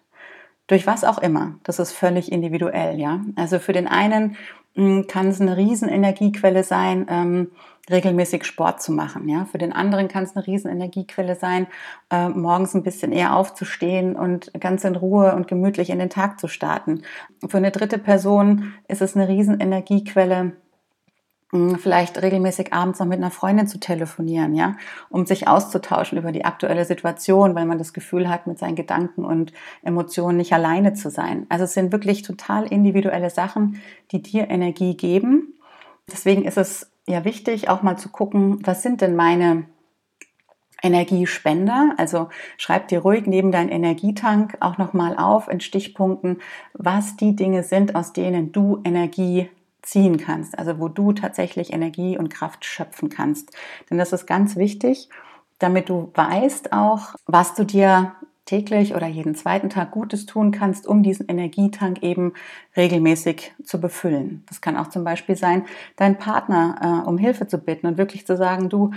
Durch 0.67 0.85
was 0.85 1.05
auch 1.05 1.17
immer. 1.17 1.55
Das 1.63 1.79
ist 1.79 1.93
völlig 1.93 2.29
individuell, 2.29 2.99
ja. 2.99 3.21
Also 3.37 3.57
für 3.59 3.71
den 3.71 3.87
einen 3.87 4.35
hm, 4.75 5.07
kann 5.07 5.29
es 5.29 5.39
eine 5.39 5.55
riesen 5.55 5.87
Energiequelle 5.87 6.65
sein, 6.65 7.05
ähm, 7.09 7.51
regelmäßig 7.89 8.45
Sport 8.45 8.81
zu 8.81 8.91
machen. 8.91 9.27
Ja? 9.27 9.45
Für 9.45 9.57
den 9.57 9.73
anderen 9.73 10.07
kann 10.07 10.23
es 10.23 10.35
eine 10.35 10.47
riesen 10.47 10.71
Energiequelle 10.71 11.35
sein, 11.35 11.67
äh, 12.09 12.29
morgens 12.29 12.73
ein 12.73 12.83
bisschen 12.83 13.11
eher 13.11 13.35
aufzustehen 13.35 14.15
und 14.15 14.51
ganz 14.59 14.83
in 14.83 14.95
Ruhe 14.95 15.35
und 15.35 15.47
gemütlich 15.47 15.89
in 15.89 15.99
den 15.99 16.09
Tag 16.09 16.39
zu 16.39 16.47
starten. 16.47 17.03
Für 17.47 17.57
eine 17.57 17.71
dritte 17.71 17.97
Person 17.97 18.73
ist 18.87 19.01
es 19.01 19.15
eine 19.15 19.27
riesen 19.27 19.59
Energiequelle, 19.59 20.53
hm, 21.51 21.77
vielleicht 21.77 22.21
regelmäßig 22.21 22.71
abends 22.71 22.99
noch 22.99 23.05
mit 23.05 23.17
einer 23.17 23.31
Freundin 23.31 23.67
zu 23.67 23.79
telefonieren, 23.79 24.55
ja, 24.55 24.77
um 25.09 25.25
sich 25.25 25.49
auszutauschen 25.49 26.17
über 26.17 26.31
die 26.31 26.45
aktuelle 26.45 26.85
Situation, 26.85 27.53
weil 27.53 27.65
man 27.65 27.79
das 27.79 27.91
Gefühl 27.91 28.29
hat, 28.29 28.47
mit 28.47 28.59
seinen 28.59 28.75
Gedanken 28.75 29.25
und 29.25 29.51
Emotionen 29.83 30.37
nicht 30.37 30.53
alleine 30.53 30.93
zu 30.93 31.09
sein. 31.09 31.45
Also 31.49 31.65
es 31.65 31.73
sind 31.73 31.91
wirklich 31.91 32.21
total 32.21 32.65
individuelle 32.65 33.29
Sachen, 33.29 33.81
die 34.11 34.21
dir 34.21 34.49
Energie 34.49 34.95
geben. 34.95 35.53
Deswegen 36.07 36.43
ist 36.43 36.57
es 36.57 36.92
ja 37.07 37.25
wichtig, 37.25 37.69
auch 37.69 37.81
mal 37.81 37.97
zu 37.97 38.09
gucken, 38.09 38.59
was 38.65 38.81
sind 38.81 39.01
denn 39.01 39.15
meine 39.15 39.65
Energiespender. 40.81 41.95
Also 41.97 42.29
schreib 42.57 42.89
dir 42.89 42.99
ruhig 42.99 43.25
neben 43.25 43.51
deinen 43.51 43.69
Energietank 43.69 44.57
auch 44.59 44.77
nochmal 44.77 45.17
auf 45.17 45.47
in 45.47 45.61
Stichpunkten, 45.61 46.41
was 46.73 47.15
die 47.15 47.35
Dinge 47.35 47.63
sind, 47.63 47.95
aus 47.95 48.13
denen 48.13 48.51
du 48.51 48.81
Energie 48.83 49.49
ziehen 49.81 50.17
kannst, 50.17 50.57
also 50.57 50.79
wo 50.79 50.87
du 50.87 51.13
tatsächlich 51.13 51.73
Energie 51.73 52.17
und 52.17 52.29
Kraft 52.29 52.65
schöpfen 52.65 53.09
kannst. 53.09 53.51
Denn 53.89 53.97
das 53.97 54.13
ist 54.13 54.25
ganz 54.25 54.55
wichtig, 54.55 55.09
damit 55.59 55.89
du 55.89 56.11
weißt 56.13 56.73
auch, 56.73 57.15
was 57.25 57.53
du 57.53 57.65
dir 57.65 58.13
täglich 58.45 58.95
oder 58.95 59.07
jeden 59.07 59.35
zweiten 59.35 59.69
Tag 59.69 59.91
Gutes 59.91 60.25
tun 60.25 60.51
kannst, 60.51 60.87
um 60.87 61.03
diesen 61.03 61.27
Energietank 61.27 62.03
eben 62.03 62.33
regelmäßig 62.75 63.53
zu 63.63 63.79
befüllen. 63.79 64.43
Das 64.47 64.61
kann 64.61 64.77
auch 64.77 64.87
zum 64.89 65.03
Beispiel 65.03 65.35
sein, 65.35 65.65
deinen 65.95 66.17
Partner 66.17 67.03
äh, 67.05 67.07
um 67.07 67.17
Hilfe 67.17 67.47
zu 67.47 67.57
bitten 67.57 67.87
und 67.87 67.97
wirklich 67.97 68.27
zu 68.27 68.35
sagen, 68.35 68.69
du, 68.69 68.91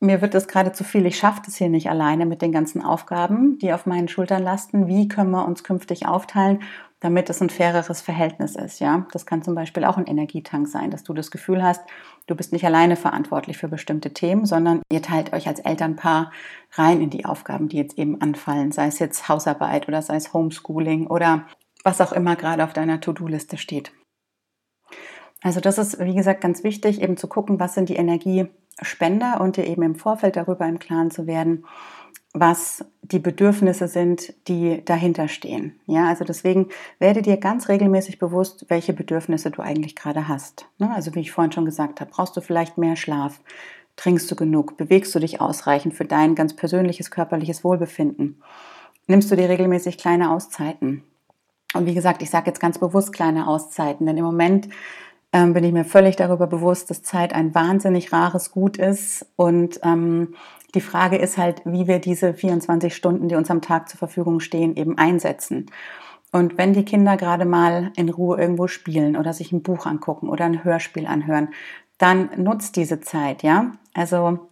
mir 0.00 0.20
wird 0.20 0.34
das 0.34 0.48
gerade 0.48 0.72
zu 0.72 0.84
viel, 0.84 1.06
ich 1.06 1.16
schaffe 1.16 1.42
das 1.46 1.56
hier 1.56 1.68
nicht 1.68 1.88
alleine 1.88 2.26
mit 2.26 2.42
den 2.42 2.52
ganzen 2.52 2.82
Aufgaben, 2.82 3.58
die 3.58 3.72
auf 3.72 3.86
meinen 3.86 4.08
Schultern 4.08 4.42
lasten. 4.42 4.88
Wie 4.88 5.08
können 5.08 5.30
wir 5.30 5.46
uns 5.46 5.62
künftig 5.62 6.06
aufteilen, 6.06 6.58
damit 7.02 7.28
es 7.30 7.42
ein 7.42 7.50
faireres 7.50 8.00
Verhältnis 8.00 8.54
ist. 8.54 8.78
Ja, 8.78 9.06
das 9.10 9.26
kann 9.26 9.42
zum 9.42 9.56
Beispiel 9.56 9.84
auch 9.84 9.96
ein 9.96 10.06
Energietank 10.06 10.68
sein, 10.68 10.90
dass 10.90 11.02
du 11.02 11.12
das 11.12 11.32
Gefühl 11.32 11.62
hast, 11.62 11.82
du 12.26 12.34
bist 12.34 12.52
nicht 12.52 12.64
alleine 12.64 12.96
verantwortlich 12.96 13.58
für 13.58 13.68
bestimmte 13.68 14.12
Themen, 14.12 14.46
sondern 14.46 14.82
ihr 14.90 15.02
teilt 15.02 15.32
euch 15.32 15.48
als 15.48 15.60
Elternpaar 15.60 16.32
rein 16.72 17.00
in 17.00 17.10
die 17.10 17.24
Aufgaben, 17.24 17.68
die 17.68 17.76
jetzt 17.76 17.98
eben 17.98 18.20
anfallen, 18.20 18.72
sei 18.72 18.86
es 18.86 18.98
jetzt 18.98 19.28
Hausarbeit 19.28 19.88
oder 19.88 20.02
sei 20.02 20.16
es 20.16 20.32
Homeschooling 20.32 21.06
oder 21.06 21.46
was 21.84 22.00
auch 22.00 22.12
immer 22.12 22.36
gerade 22.36 22.64
auf 22.64 22.72
deiner 22.72 23.00
To-Do-Liste 23.00 23.58
steht. 23.58 23.92
Also 25.42 25.60
das 25.60 25.78
ist, 25.78 25.98
wie 25.98 26.14
gesagt, 26.14 26.40
ganz 26.40 26.62
wichtig, 26.62 27.02
eben 27.02 27.16
zu 27.16 27.26
gucken, 27.26 27.58
was 27.58 27.74
sind 27.74 27.88
die 27.88 27.96
Energiespender 27.96 29.40
und 29.40 29.56
dir 29.56 29.66
eben 29.66 29.82
im 29.82 29.96
Vorfeld 29.96 30.36
darüber 30.36 30.66
im 30.66 30.78
Klaren 30.78 31.10
zu 31.10 31.26
werden, 31.26 31.66
was 32.34 32.84
die 33.02 33.18
Bedürfnisse 33.18 33.88
sind, 33.88 34.32
die 34.48 34.82
dahinter 34.84 35.28
stehen. 35.28 35.78
Ja, 35.86 36.08
also 36.08 36.24
deswegen 36.24 36.68
werde 36.98 37.20
dir 37.20 37.36
ganz 37.36 37.68
regelmäßig 37.68 38.18
bewusst, 38.18 38.66
welche 38.68 38.94
Bedürfnisse 38.94 39.50
du 39.50 39.60
eigentlich 39.60 39.96
gerade 39.96 40.28
hast. 40.28 40.66
Ne? 40.78 40.90
Also 40.94 41.14
wie 41.14 41.20
ich 41.20 41.32
vorhin 41.32 41.52
schon 41.52 41.66
gesagt 41.66 42.00
habe, 42.00 42.10
brauchst 42.10 42.36
du 42.36 42.40
vielleicht 42.40 42.78
mehr 42.78 42.96
Schlaf? 42.96 43.40
Trinkst 43.96 44.30
du 44.30 44.36
genug? 44.36 44.78
Bewegst 44.78 45.14
du 45.14 45.18
dich 45.18 45.42
ausreichend 45.42 45.94
für 45.94 46.06
dein 46.06 46.34
ganz 46.34 46.56
persönliches 46.56 47.10
körperliches 47.10 47.64
Wohlbefinden? 47.64 48.42
Nimmst 49.06 49.30
du 49.30 49.36
dir 49.36 49.50
regelmäßig 49.50 49.98
kleine 49.98 50.30
Auszeiten? 50.30 51.02
Und 51.74 51.84
wie 51.86 51.94
gesagt, 51.94 52.22
ich 52.22 52.30
sage 52.30 52.46
jetzt 52.46 52.60
ganz 52.60 52.78
bewusst 52.78 53.12
kleine 53.12 53.46
Auszeiten, 53.46 54.06
denn 54.06 54.16
im 54.16 54.24
Moment 54.24 54.68
ähm, 55.32 55.52
bin 55.52 55.64
ich 55.64 55.72
mir 55.72 55.84
völlig 55.84 56.16
darüber 56.16 56.46
bewusst, 56.46 56.90
dass 56.90 57.02
Zeit 57.02 57.34
ein 57.34 57.54
wahnsinnig 57.54 58.12
rares 58.12 58.52
Gut 58.52 58.76
ist 58.76 59.26
und 59.36 59.80
ähm, 59.82 60.34
die 60.74 60.80
Frage 60.80 61.16
ist 61.16 61.38
halt, 61.38 61.62
wie 61.64 61.86
wir 61.86 61.98
diese 61.98 62.34
24 62.34 62.94
Stunden, 62.94 63.28
die 63.28 63.34
uns 63.34 63.50
am 63.50 63.60
Tag 63.60 63.88
zur 63.88 63.98
Verfügung 63.98 64.40
stehen, 64.40 64.76
eben 64.76 64.96
einsetzen. 64.98 65.66
Und 66.32 66.56
wenn 66.56 66.72
die 66.72 66.84
Kinder 66.84 67.16
gerade 67.18 67.44
mal 67.44 67.92
in 67.96 68.08
Ruhe 68.08 68.38
irgendwo 68.38 68.66
spielen 68.66 69.16
oder 69.16 69.34
sich 69.34 69.52
ein 69.52 69.62
Buch 69.62 69.84
angucken 69.84 70.28
oder 70.28 70.46
ein 70.46 70.64
Hörspiel 70.64 71.06
anhören, 71.06 71.48
dann 71.98 72.30
nutzt 72.36 72.76
diese 72.76 73.00
Zeit, 73.00 73.42
ja? 73.42 73.72
Also 73.92 74.48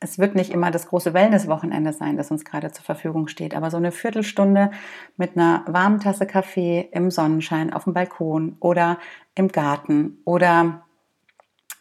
es 0.00 0.18
wird 0.18 0.36
nicht 0.36 0.52
immer 0.52 0.70
das 0.70 0.86
große 0.86 1.12
Wellnesswochenende 1.12 1.92
sein, 1.92 2.16
das 2.16 2.30
uns 2.30 2.44
gerade 2.44 2.70
zur 2.70 2.84
Verfügung 2.84 3.26
steht, 3.26 3.54
aber 3.54 3.70
so 3.70 3.76
eine 3.76 3.90
Viertelstunde 3.90 4.70
mit 5.16 5.36
einer 5.36 5.64
warmen 5.66 5.98
Tasse 5.98 6.24
Kaffee 6.24 6.88
im 6.92 7.10
Sonnenschein 7.10 7.72
auf 7.72 7.84
dem 7.84 7.94
Balkon 7.94 8.56
oder 8.60 8.98
im 9.34 9.48
Garten 9.48 10.18
oder 10.24 10.82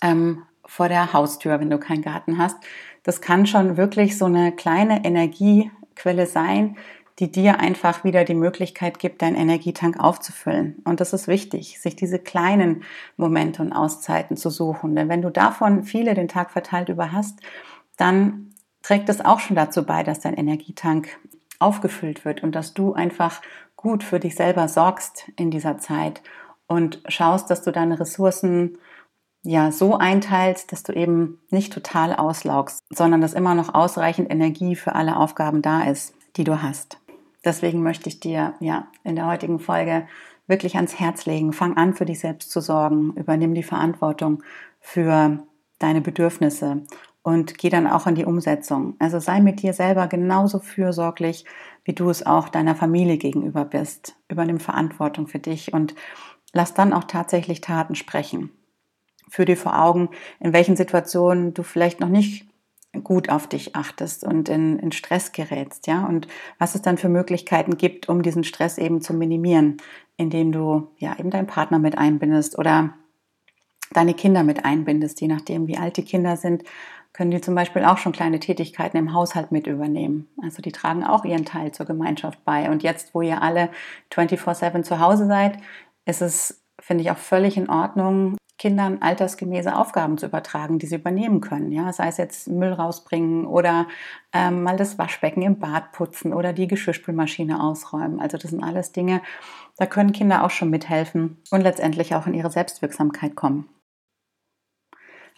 ähm, 0.01 0.43
vor 0.65 0.89
der 0.89 1.13
Haustür, 1.13 1.59
wenn 1.59 1.69
du 1.69 1.77
keinen 1.77 2.01
Garten 2.01 2.39
hast, 2.39 2.57
das 3.07 3.21
kann 3.21 3.45
schon 3.45 3.77
wirklich 3.77 4.17
so 4.17 4.25
eine 4.25 4.51
kleine 4.51 5.05
Energiequelle 5.05 6.25
sein, 6.25 6.75
die 7.19 7.31
dir 7.31 7.61
einfach 7.61 8.03
wieder 8.03 8.25
die 8.25 8.35
Möglichkeit 8.35 8.99
gibt, 8.99 9.21
deinen 9.21 9.37
Energietank 9.37 9.97
aufzufüllen. 9.97 10.81
Und 10.83 10.99
das 10.99 11.13
ist 11.13 11.29
wichtig, 11.29 11.79
sich 11.79 11.95
diese 11.95 12.19
kleinen 12.19 12.83
Momente 13.15 13.61
und 13.61 13.71
Auszeiten 13.71 14.35
zu 14.35 14.49
suchen. 14.49 14.93
Denn 14.93 15.07
wenn 15.07 15.21
du 15.21 15.29
davon 15.29 15.83
viele 15.83 16.15
den 16.15 16.27
Tag 16.27 16.51
verteilt 16.51 16.89
über 16.89 17.13
hast, 17.13 17.39
dann 17.95 18.53
trägt 18.81 19.07
es 19.07 19.23
auch 19.23 19.39
schon 19.39 19.55
dazu 19.55 19.85
bei, 19.85 20.03
dass 20.03 20.19
dein 20.19 20.33
Energietank 20.33 21.07
aufgefüllt 21.59 22.25
wird 22.25 22.43
und 22.43 22.55
dass 22.55 22.73
du 22.73 22.91
einfach 22.91 23.41
gut 23.77 24.03
für 24.03 24.19
dich 24.19 24.35
selber 24.35 24.67
sorgst 24.67 25.31
in 25.37 25.49
dieser 25.49 25.77
Zeit 25.77 26.21
und 26.67 27.01
schaust, 27.07 27.49
dass 27.49 27.61
du 27.61 27.71
deine 27.71 28.01
Ressourcen 28.01 28.77
ja 29.47 29.71
so 29.71 29.97
einteilst, 29.97 30.73
dass 30.73 30.83
du 30.83 30.91
eben 30.91 31.39
nicht 31.49 31.71
total 31.71 32.13
auslaugst, 32.13 32.83
sondern 32.89 33.21
dass 33.21 33.33
immer 33.33 33.55
noch 33.55 33.73
ausreichend 33.73 34.29
Energie 34.29 34.75
für 34.75 34.93
alle 34.93 35.15
Aufgaben 35.15 35.61
da 35.61 35.83
ist, 35.83 36.13
die 36.35 36.43
du 36.43 36.61
hast. 36.61 36.99
Deswegen 37.45 37.81
möchte 37.81 38.09
ich 38.09 38.19
dir 38.19 38.55
ja 38.59 38.87
in 39.05 39.15
der 39.15 39.25
heutigen 39.25 39.59
Folge 39.59 40.05
wirklich 40.47 40.75
ans 40.75 40.99
Herz 40.99 41.25
legen. 41.25 41.53
Fang 41.53 41.77
an, 41.77 41.93
für 41.93 42.03
dich 42.03 42.19
selbst 42.19 42.51
zu 42.51 42.59
sorgen. 42.59 43.13
Übernimm 43.13 43.53
die 43.53 43.63
Verantwortung 43.63 44.43
für 44.81 45.39
deine 45.79 46.01
Bedürfnisse 46.01 46.81
und 47.23 47.57
geh 47.57 47.69
dann 47.69 47.87
auch 47.87 48.05
in 48.05 48.15
die 48.15 48.25
Umsetzung. 48.25 48.95
Also 48.99 49.19
sei 49.19 49.39
mit 49.39 49.61
dir 49.61 49.71
selber 49.71 50.07
genauso 50.07 50.59
fürsorglich, 50.59 51.45
wie 51.85 51.93
du 51.93 52.09
es 52.09 52.25
auch 52.25 52.49
deiner 52.49 52.75
Familie 52.75 53.17
gegenüber 53.17 53.63
bist. 53.63 54.15
Übernimm 54.27 54.59
Verantwortung 54.59 55.27
für 55.27 55.39
dich 55.39 55.71
und 55.73 55.95
lass 56.51 56.73
dann 56.73 56.91
auch 56.91 57.05
tatsächlich 57.05 57.61
Taten 57.61 57.95
sprechen 57.95 58.51
für 59.29 59.45
dir 59.45 59.57
vor 59.57 59.79
Augen, 59.79 60.09
in 60.39 60.53
welchen 60.53 60.75
Situationen 60.75 61.53
du 61.53 61.63
vielleicht 61.63 61.99
noch 61.99 62.09
nicht 62.09 62.47
gut 63.03 63.29
auf 63.29 63.47
dich 63.47 63.75
achtest 63.75 64.23
und 64.23 64.49
in, 64.49 64.79
in 64.79 64.91
Stress 64.91 65.31
gerätst, 65.31 65.87
ja, 65.87 66.05
und 66.05 66.27
was 66.57 66.75
es 66.75 66.81
dann 66.81 66.97
für 66.97 67.09
Möglichkeiten 67.09 67.77
gibt, 67.77 68.09
um 68.09 68.23
diesen 68.23 68.43
Stress 68.43 68.77
eben 68.77 69.01
zu 69.01 69.13
minimieren, 69.13 69.77
indem 70.15 70.51
du 70.51 70.87
ja 70.97 71.17
eben 71.19 71.29
deinen 71.29 71.47
Partner 71.47 71.79
mit 71.79 71.97
einbindest 71.97 72.57
oder 72.57 72.93
deine 73.93 74.13
Kinder 74.13 74.43
mit 74.43 74.65
einbindest, 74.65 75.21
je 75.21 75.27
nachdem, 75.27 75.67
wie 75.67 75.77
alt 75.77 75.97
die 75.97 76.03
Kinder 76.03 76.37
sind, 76.37 76.63
können 77.13 77.31
die 77.31 77.41
zum 77.41 77.55
Beispiel 77.55 77.83
auch 77.83 77.97
schon 77.97 78.11
kleine 78.11 78.39
Tätigkeiten 78.39 78.97
im 78.97 79.13
Haushalt 79.13 79.51
mit 79.51 79.65
übernehmen. 79.65 80.27
Also 80.43 80.61
die 80.61 80.71
tragen 80.71 81.03
auch 81.03 81.25
ihren 81.25 81.45
Teil 81.45 81.71
zur 81.71 81.85
Gemeinschaft 81.85 82.43
bei. 82.45 82.69
Und 82.69 82.83
jetzt, 82.83 83.15
wo 83.15 83.21
ihr 83.21 83.41
alle 83.41 83.69
24-7 84.11 84.83
zu 84.83 84.99
Hause 84.99 85.25
seid, 85.25 85.57
ist 86.05 86.21
es, 86.21 86.63
finde 86.79 87.03
ich, 87.03 87.11
auch 87.11 87.17
völlig 87.17 87.57
in 87.57 87.69
Ordnung, 87.69 88.37
Kindern 88.57 89.01
altersgemäße 89.01 89.75
Aufgaben 89.75 90.17
zu 90.17 90.25
übertragen, 90.25 90.79
die 90.79 90.87
sie 90.87 90.95
übernehmen 90.95 91.41
können. 91.41 91.71
Ja, 91.71 91.93
sei 91.93 92.07
es 92.07 92.17
jetzt 92.17 92.47
Müll 92.47 92.73
rausbringen 92.73 93.45
oder 93.45 93.87
ähm, 94.33 94.63
mal 94.63 94.77
das 94.77 94.97
Waschbecken 94.97 95.43
im 95.43 95.59
Bad 95.59 95.91
putzen 95.91 96.33
oder 96.33 96.53
die 96.53 96.67
Geschirrspülmaschine 96.67 97.61
ausräumen. 97.61 98.19
Also 98.19 98.37
das 98.37 98.51
sind 98.51 98.63
alles 98.63 98.91
Dinge, 98.91 99.21
da 99.77 99.85
können 99.85 100.11
Kinder 100.11 100.43
auch 100.43 100.49
schon 100.49 100.71
mithelfen 100.71 101.37
und 101.51 101.61
letztendlich 101.61 102.15
auch 102.15 102.25
in 102.25 102.33
ihre 102.33 102.49
Selbstwirksamkeit 102.49 103.35
kommen. 103.35 103.69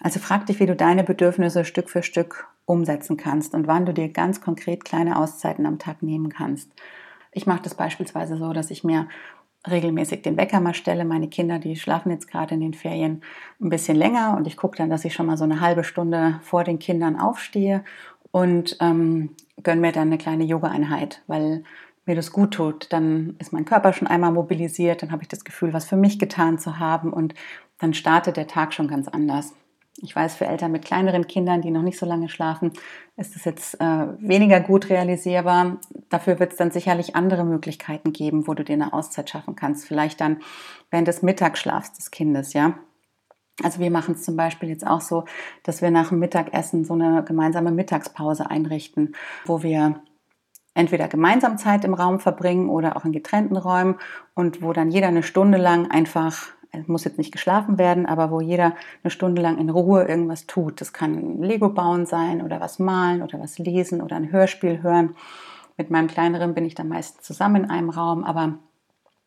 Also 0.01 0.19
frag 0.19 0.45
dich, 0.45 0.61
wie 0.61 0.65
du 0.65 0.75
deine 0.75 1.03
Bedürfnisse 1.03 1.65
Stück 1.65 1.89
für 1.89 2.03
Stück 2.03 2.47
umsetzen 2.63 3.17
kannst 3.17 3.53
und 3.53 3.67
wann 3.67 3.85
du 3.85 3.93
dir 3.93 4.09
ganz 4.09 4.39
konkret 4.39 4.85
kleine 4.85 5.17
Auszeiten 5.17 5.65
am 5.65 5.77
Tag 5.77 6.03
nehmen 6.03 6.29
kannst. 6.29 6.71
Ich 7.31 7.45
mache 7.45 7.61
das 7.61 7.75
beispielsweise 7.75 8.38
so, 8.38 8.53
dass 8.53 8.71
ich 8.71 8.83
mir 8.83 9.07
regelmäßig 9.67 10.21
den 10.21 10.37
Wecker 10.37 10.59
mal 10.59 10.73
stelle. 10.73 11.05
Meine 11.05 11.27
Kinder, 11.27 11.59
die 11.59 11.75
schlafen 11.75 12.11
jetzt 12.11 12.27
gerade 12.27 12.55
in 12.55 12.61
den 12.61 12.73
Ferien 12.73 13.21
ein 13.59 13.69
bisschen 13.69 13.97
länger 13.97 14.35
und 14.37 14.47
ich 14.47 14.57
gucke 14.57 14.77
dann, 14.77 14.89
dass 14.89 15.05
ich 15.05 15.13
schon 15.13 15.25
mal 15.25 15.37
so 15.37 15.43
eine 15.43 15.59
halbe 15.59 15.83
Stunde 15.83 16.39
vor 16.43 16.63
den 16.63 16.79
Kindern 16.79 17.19
aufstehe 17.19 17.83
und 18.31 18.77
ähm, 18.79 19.35
gönne 19.63 19.81
mir 19.81 19.91
dann 19.91 20.07
eine 20.07 20.17
kleine 20.17 20.45
Yoga-Einheit, 20.45 21.21
weil 21.27 21.63
mir 22.05 22.15
das 22.15 22.31
gut 22.31 22.53
tut. 22.53 22.91
Dann 22.93 23.35
ist 23.39 23.51
mein 23.51 23.65
Körper 23.65 23.93
schon 23.93 24.07
einmal 24.07 24.31
mobilisiert, 24.31 25.01
dann 25.01 25.11
habe 25.11 25.23
ich 25.23 25.27
das 25.27 25.43
Gefühl, 25.43 25.73
was 25.73 25.85
für 25.85 25.97
mich 25.97 26.19
getan 26.19 26.57
zu 26.57 26.79
haben 26.79 27.11
und 27.11 27.33
dann 27.79 27.93
startet 27.93 28.37
der 28.37 28.47
Tag 28.47 28.73
schon 28.73 28.87
ganz 28.87 29.07
anders. 29.07 29.53
Ich 30.01 30.15
weiß, 30.15 30.35
für 30.35 30.45
Eltern 30.45 30.71
mit 30.71 30.85
kleineren 30.85 31.27
Kindern, 31.27 31.61
die 31.61 31.71
noch 31.71 31.81
nicht 31.81 31.99
so 31.99 32.05
lange 32.05 32.29
schlafen, 32.29 32.71
ist 33.17 33.35
es 33.35 33.43
jetzt 33.43 33.79
äh, 33.81 34.07
weniger 34.19 34.61
gut 34.61 34.89
realisierbar. 34.89 35.77
Dafür 36.09 36.39
wird 36.39 36.51
es 36.51 36.57
dann 36.57 36.71
sicherlich 36.71 37.15
andere 37.15 37.43
Möglichkeiten 37.43 38.13
geben, 38.13 38.47
wo 38.47 38.53
du 38.53 38.63
dir 38.63 38.73
eine 38.73 38.93
Auszeit 38.93 39.29
schaffen 39.29 39.55
kannst. 39.55 39.85
Vielleicht 39.85 40.21
dann 40.21 40.37
während 40.89 41.07
des 41.07 41.21
Mittagsschlafs 41.21 41.93
des 41.93 42.11
Kindes, 42.11 42.53
ja. 42.53 42.75
Also 43.61 43.79
wir 43.79 43.91
machen 43.91 44.15
es 44.15 44.23
zum 44.23 44.37
Beispiel 44.37 44.69
jetzt 44.69 44.87
auch 44.87 45.01
so, 45.01 45.25
dass 45.63 45.81
wir 45.81 45.91
nach 45.91 46.09
dem 46.09 46.19
Mittagessen 46.19 46.85
so 46.85 46.93
eine 46.93 47.23
gemeinsame 47.25 47.71
Mittagspause 47.71 48.49
einrichten, 48.49 49.15
wo 49.45 49.63
wir 49.63 50.01
entweder 50.73 51.09
gemeinsam 51.09 51.57
Zeit 51.57 51.83
im 51.83 51.93
Raum 51.93 52.19
verbringen 52.19 52.69
oder 52.69 52.95
auch 52.95 53.03
in 53.03 53.11
getrennten 53.11 53.57
Räumen 53.57 53.95
und 54.33 54.61
wo 54.61 54.71
dann 54.71 54.91
jeder 54.91 55.07
eine 55.07 55.23
Stunde 55.23 55.57
lang 55.57 55.91
einfach 55.91 56.47
es 56.71 56.88
muss 56.88 57.03
jetzt 57.03 57.17
nicht 57.17 57.31
geschlafen 57.31 57.77
werden, 57.77 58.05
aber 58.05 58.31
wo 58.31 58.41
jeder 58.41 58.75
eine 59.03 59.11
Stunde 59.11 59.41
lang 59.41 59.57
in 59.57 59.69
Ruhe 59.69 60.03
irgendwas 60.03 60.45
tut. 60.45 60.81
Das 60.81 60.93
kann 60.93 61.41
Lego 61.41 61.69
bauen 61.69 62.05
sein 62.05 62.41
oder 62.41 62.59
was 62.59 62.79
malen 62.79 63.23
oder 63.23 63.39
was 63.39 63.57
lesen 63.57 64.01
oder 64.01 64.15
ein 64.15 64.31
Hörspiel 64.31 64.83
hören. 64.83 65.15
Mit 65.77 65.89
meinem 65.89 66.07
kleineren 66.07 66.53
bin 66.53 66.65
ich 66.65 66.75
dann 66.75 66.89
meistens 66.89 67.25
zusammen 67.25 67.63
in 67.63 67.69
einem 67.69 67.89
Raum, 67.89 68.23
aber 68.23 68.59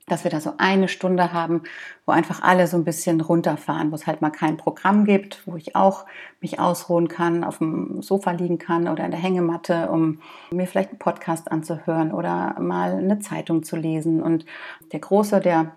dass 0.06 0.24
wir 0.24 0.30
da 0.30 0.40
so 0.40 0.54
eine 0.58 0.88
Stunde 0.88 1.32
haben, 1.32 1.62
wo 2.06 2.12
einfach 2.12 2.42
alle 2.42 2.66
so 2.66 2.76
ein 2.76 2.84
bisschen 2.84 3.20
runterfahren, 3.20 3.90
wo 3.90 3.94
es 3.94 4.06
halt 4.06 4.20
mal 4.20 4.30
kein 4.30 4.56
Programm 4.56 5.04
gibt, 5.04 5.46
wo 5.46 5.56
ich 5.56 5.76
auch 5.76 6.04
mich 6.40 6.58
ausruhen 6.58 7.08
kann, 7.08 7.44
auf 7.44 7.58
dem 7.58 8.02
Sofa 8.02 8.32
liegen 8.32 8.58
kann 8.58 8.88
oder 8.88 9.04
in 9.04 9.12
der 9.12 9.20
Hängematte, 9.20 9.90
um 9.90 10.20
mir 10.50 10.66
vielleicht 10.66 10.90
einen 10.90 10.98
Podcast 10.98 11.50
anzuhören 11.50 12.12
oder 12.12 12.58
mal 12.60 12.96
eine 12.96 13.20
Zeitung 13.20 13.62
zu 13.62 13.76
lesen. 13.76 14.20
Und 14.20 14.44
der 14.92 15.00
Große, 15.00 15.40
der 15.40 15.72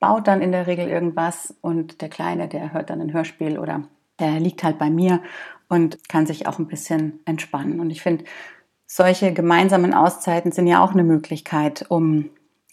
baut 0.00 0.26
dann 0.26 0.42
in 0.42 0.50
der 0.50 0.66
Regel 0.66 0.88
irgendwas 0.88 1.54
und 1.60 2.00
der 2.00 2.08
Kleine, 2.08 2.48
der 2.48 2.72
hört 2.72 2.90
dann 2.90 3.00
ein 3.00 3.12
Hörspiel 3.12 3.58
oder 3.58 3.84
der 4.18 4.40
liegt 4.40 4.64
halt 4.64 4.78
bei 4.78 4.90
mir 4.90 5.22
und 5.68 6.08
kann 6.08 6.26
sich 6.26 6.46
auch 6.46 6.58
ein 6.58 6.66
bisschen 6.66 7.20
entspannen. 7.26 7.78
Und 7.80 7.90
ich 7.90 8.02
finde, 8.02 8.24
solche 8.86 9.32
gemeinsamen 9.32 9.94
Auszeiten 9.94 10.52
sind 10.52 10.66
ja 10.66 10.82
auch 10.82 10.92
eine 10.92 11.04
Möglichkeit, 11.04 11.86
um 11.88 12.30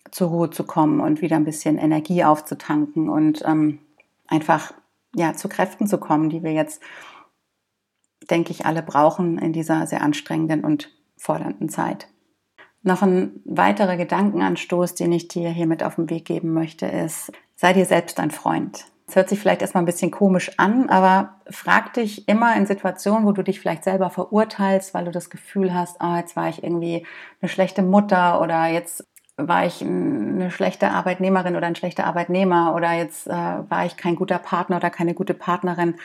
zur 0.10 0.30
Ruhe 0.30 0.50
zu 0.50 0.64
kommen 0.64 1.00
und 1.00 1.22
wieder 1.22 1.36
ein 1.36 1.46
bisschen 1.46 1.78
Energie 1.78 2.24
aufzutanken 2.24 3.10
und 3.10 3.44
ähm, 3.46 3.80
einfach 4.28 4.74
ja, 5.16 5.34
zu 5.34 5.50
Kräften 5.50 5.88
zu 5.88 5.98
kommen, 5.98 6.30
die 6.30 6.44
wir 6.44 6.54
jetzt, 6.54 6.82
denke 8.30 8.52
ich, 8.52 8.66
alle 8.66 8.82
brauchen 8.82 9.38
in 9.38 9.54
dieser 9.54 9.86
sehr 9.86 10.02
anstrengenden 10.02 10.64
und 10.64 10.90
fordernden 11.18 11.70
Zeit. 11.70 12.08
Noch 12.88 13.02
ein 13.02 13.42
weiterer 13.44 13.98
Gedankenanstoß, 13.98 14.96
den 14.96 15.12
ich 15.12 15.28
dir 15.28 15.50
hier 15.50 15.68
mit 15.68 15.84
auf 15.84 15.96
den 15.96 16.10
Weg 16.10 16.24
geben 16.24 16.54
möchte, 16.54 16.86
ist, 16.86 17.34
sei 17.58 17.74
dir 17.74 17.84
selbst 17.84 18.18
ein 18.18 18.32
Freund. 18.32 18.86
Das 19.08 19.18
hört 19.18 19.28
sich 19.28 19.40
vielleicht 19.40 19.62
erstmal 19.62 19.84
ein 19.84 19.88
bisschen 19.88 20.10
komisch 20.10 20.52
an, 20.56 20.88
aber 20.88 21.36
frag 21.50 21.94
dich 21.96 22.30
immer 22.30 22.56
in 22.56 22.66
Situationen, 22.66 23.26
wo 23.26 23.34
du 23.34 23.44
dich 23.44 23.60
vielleicht 23.60 23.84
selber 23.84 24.10
verurteilst, 24.10 24.94
weil 24.94 25.04
du 25.04 25.12
das 25.12 25.30
Gefühl 25.30 25.74
hast, 25.74 25.98
oh, 26.02 26.16
jetzt 26.16 26.38
war 26.38 26.48
ich 26.48 26.64
irgendwie 26.64 27.06
eine 27.42 27.50
schlechte 27.50 27.84
Mutter 27.84 28.40
oder 28.42 28.68
jetzt 28.68 29.06
war 29.36 29.66
ich 29.66 29.82
eine 29.82 30.50
schlechte 30.50 30.90
Arbeitnehmerin 30.90 31.58
oder 31.58 31.68
ein 31.68 31.76
schlechter 31.76 32.06
Arbeitnehmer 32.06 32.74
oder 32.74 32.94
jetzt 32.94 33.28
äh, 33.28 33.32
war 33.32 33.86
ich 33.86 33.98
kein 33.98 34.16
guter 34.16 34.40
Partner 34.40 34.78
oder 34.78 34.90
keine 34.90 35.14
gute 35.14 35.34
Partnerin. 35.34 35.96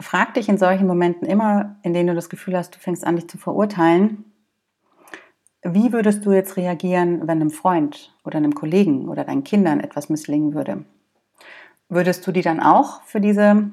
Frag 0.00 0.34
dich 0.34 0.48
in 0.48 0.58
solchen 0.58 0.88
Momenten 0.88 1.28
immer, 1.28 1.76
in 1.84 1.94
denen 1.94 2.08
du 2.08 2.14
das 2.16 2.30
Gefühl 2.30 2.56
hast, 2.56 2.74
du 2.74 2.80
fängst 2.80 3.06
an, 3.06 3.14
dich 3.14 3.28
zu 3.28 3.38
verurteilen, 3.38 4.24
wie 5.62 5.92
würdest 5.92 6.24
du 6.24 6.32
jetzt 6.32 6.56
reagieren, 6.56 7.22
wenn 7.22 7.40
einem 7.40 7.50
Freund 7.50 8.14
oder 8.24 8.38
einem 8.38 8.54
Kollegen 8.54 9.08
oder 9.08 9.24
deinen 9.24 9.44
Kindern 9.44 9.80
etwas 9.80 10.08
misslingen 10.08 10.54
würde? 10.54 10.84
Würdest 11.88 12.26
du 12.26 12.32
die 12.32 12.42
dann 12.42 12.60
auch 12.60 13.02
für 13.02 13.20
diese 13.20 13.70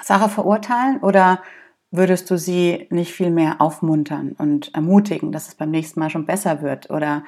Sache 0.00 0.28
verurteilen 0.28 1.00
oder 1.00 1.42
würdest 1.90 2.30
du 2.30 2.38
sie 2.38 2.86
nicht 2.90 3.12
viel 3.12 3.30
mehr 3.30 3.60
aufmuntern 3.60 4.34
und 4.38 4.74
ermutigen, 4.74 5.32
dass 5.32 5.48
es 5.48 5.54
beim 5.54 5.70
nächsten 5.70 6.00
Mal 6.00 6.08
schon 6.08 6.24
besser 6.24 6.62
wird 6.62 6.88
oder 6.90 7.24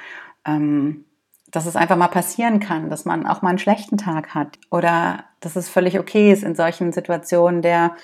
ähm, 0.47 1.05
dass 1.51 1.67
es 1.67 1.77
einfach 1.77 1.97
mal 1.97 2.09
passieren 2.09 2.59
kann, 2.59 2.91
dass 2.91 3.05
man 3.05 3.27
auch 3.27 3.43
mal 3.43 3.51
einen 3.51 3.59
schlechten 3.59 3.99
Tag 3.99 4.35
hat 4.35 4.59
oder 4.71 5.25
dass 5.41 5.57
es 5.57 5.69
völlig 5.69 5.99
okay 6.01 6.33
ist 6.33 6.43
in 6.43 6.57
solchen 6.57 6.93
Situationen 6.93 7.61
der 7.63 7.95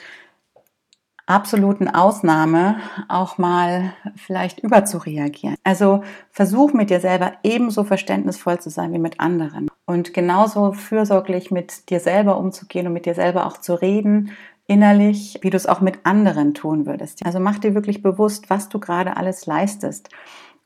absoluten 1.31 1.89
Ausnahme 1.89 2.77
auch 3.09 3.39
mal 3.39 3.93
vielleicht 4.17 4.61
überzureagieren. 4.61 5.57
Also 5.65 6.03
versuch 6.31 6.73
mit 6.73 6.91
dir 6.91 7.01
selber 7.01 7.33
ebenso 7.43 7.85
verständnisvoll 7.85 8.59
zu 8.59 8.69
sein 8.69 8.93
wie 8.93 8.99
mit 8.99 9.21
anderen 9.21 9.71
und 9.87 10.13
genauso 10.13 10.73
fürsorglich 10.73 11.51
mit 11.51 11.89
dir 11.91 12.01
selber 12.01 12.37
umzugehen 12.37 12.87
und 12.87 12.93
mit 12.93 13.07
dir 13.07 13.15
selber 13.15 13.47
auch 13.47 13.59
zu 13.59 13.75
reden, 13.75 14.33
innerlich, 14.67 15.39
wie 15.43 15.51
du 15.51 15.57
es 15.57 15.67
auch 15.67 15.81
mit 15.81 16.01
anderen 16.05 16.55
tun 16.55 16.87
würdest. 16.87 17.25
Also 17.25 17.41
mach 17.41 17.59
dir 17.59 17.75
wirklich 17.75 18.03
bewusst, 18.03 18.51
was 18.51 18.69
du 18.69 18.79
gerade 18.79 19.17
alles 19.17 19.47
leistest 19.47 20.11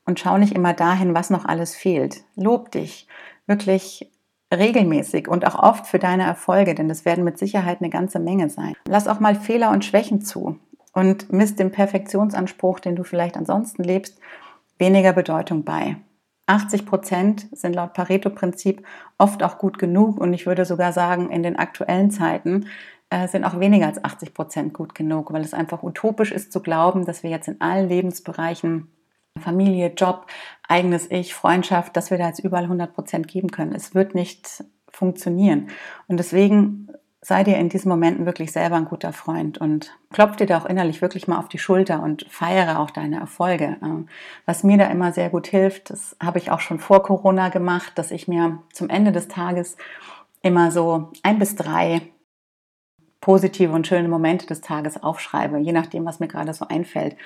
und 0.05 0.19
schau 0.19 0.37
nicht 0.37 0.53
immer 0.53 0.73
dahin, 0.73 1.15
was 1.15 1.29
noch 1.29 1.45
alles 1.45 1.75
fehlt. 1.75 2.23
Lob 2.35 2.71
dich 2.71 3.07
wirklich 3.47 4.11
regelmäßig 4.53 5.27
und 5.27 5.45
auch 5.45 5.61
oft 5.61 5.87
für 5.87 5.99
deine 5.99 6.23
Erfolge, 6.23 6.75
denn 6.75 6.87
das 6.87 7.05
werden 7.05 7.23
mit 7.23 7.37
Sicherheit 7.37 7.81
eine 7.81 7.89
ganze 7.89 8.19
Menge 8.19 8.49
sein. 8.49 8.73
Lass 8.87 9.07
auch 9.07 9.19
mal 9.19 9.35
Fehler 9.35 9.71
und 9.71 9.85
Schwächen 9.85 10.21
zu 10.21 10.59
und 10.93 11.31
misst 11.31 11.59
dem 11.59 11.71
Perfektionsanspruch, 11.71 12.79
den 12.79 12.95
du 12.95 13.03
vielleicht 13.03 13.37
ansonsten 13.37 13.83
lebst, 13.83 14.19
weniger 14.77 15.13
Bedeutung 15.13 15.63
bei. 15.63 15.97
80 16.47 16.85
Prozent 16.85 17.47
sind 17.51 17.75
laut 17.75 17.93
Pareto-Prinzip 17.93 18.85
oft 19.17 19.41
auch 19.41 19.57
gut 19.57 19.79
genug 19.79 20.19
und 20.19 20.33
ich 20.33 20.45
würde 20.45 20.65
sogar 20.65 20.93
sagen, 20.93 21.31
in 21.31 21.41
den 21.41 21.57
aktuellen 21.57 22.11
Zeiten 22.11 22.67
äh, 23.09 23.27
sind 23.27 23.43
auch 23.43 23.59
weniger 23.59 23.87
als 23.87 24.03
80 24.03 24.33
Prozent 24.33 24.73
gut 24.73 24.93
genug, 24.93 25.33
weil 25.33 25.41
es 25.41 25.53
einfach 25.53 25.81
utopisch 25.81 26.31
ist 26.31 26.51
zu 26.51 26.61
glauben, 26.61 27.05
dass 27.05 27.23
wir 27.23 27.31
jetzt 27.31 27.47
in 27.47 27.61
allen 27.61 27.89
Lebensbereichen 27.89 28.89
Familie, 29.39 29.93
Job, 29.95 30.27
eigenes 30.67 31.09
Ich, 31.11 31.33
Freundschaft, 31.33 31.95
dass 31.97 32.11
wir 32.11 32.17
da 32.17 32.27
jetzt 32.27 32.39
überall 32.39 32.63
100 32.63 32.93
Prozent 32.93 33.27
geben 33.27 33.51
können. 33.51 33.73
Es 33.73 33.93
wird 33.93 34.15
nicht 34.15 34.63
funktionieren. 34.89 35.69
Und 36.07 36.17
deswegen 36.17 36.89
sei 37.21 37.43
dir 37.43 37.57
in 37.57 37.69
diesen 37.69 37.89
Momenten 37.89 38.27
wirklich 38.27 38.51
selber 38.51 38.75
ein 38.75 38.85
guter 38.85 39.11
Freund 39.11 39.57
und 39.57 39.97
klopf 40.13 40.35
dir 40.35 40.45
da 40.45 40.59
auch 40.59 40.65
innerlich 40.67 41.01
wirklich 41.01 41.27
mal 41.27 41.39
auf 41.39 41.49
die 41.49 41.57
Schulter 41.57 42.03
und 42.03 42.25
feiere 42.29 42.79
auch 42.79 42.91
deine 42.91 43.19
Erfolge. 43.19 43.77
Ähm, 43.81 44.07
was 44.45 44.63
mir 44.63 44.77
da 44.77 44.85
immer 44.85 45.11
sehr 45.11 45.31
gut 45.31 45.47
hilft, 45.47 45.89
das 45.89 46.15
habe 46.21 46.37
ich 46.37 46.51
auch 46.51 46.59
schon 46.59 46.77
vor 46.77 47.01
Corona 47.01 47.49
gemacht, 47.49 47.93
dass 47.95 48.11
ich 48.11 48.27
mir 48.27 48.59
zum 48.73 48.89
Ende 48.89 49.11
des 49.11 49.27
Tages 49.27 49.75
immer 50.43 50.69
so 50.69 51.11
ein 51.23 51.39
bis 51.39 51.55
drei 51.55 52.03
positive 53.21 53.73
und 53.73 53.87
schöne 53.87 54.07
Momente 54.07 54.45
des 54.45 54.61
Tages 54.61 55.01
aufschreibe, 55.01 55.57
je 55.57 55.71
nachdem, 55.71 56.05
was 56.05 56.19
mir 56.19 56.27
gerade 56.27 56.53
so 56.53 56.67
einfällt. 56.67 57.17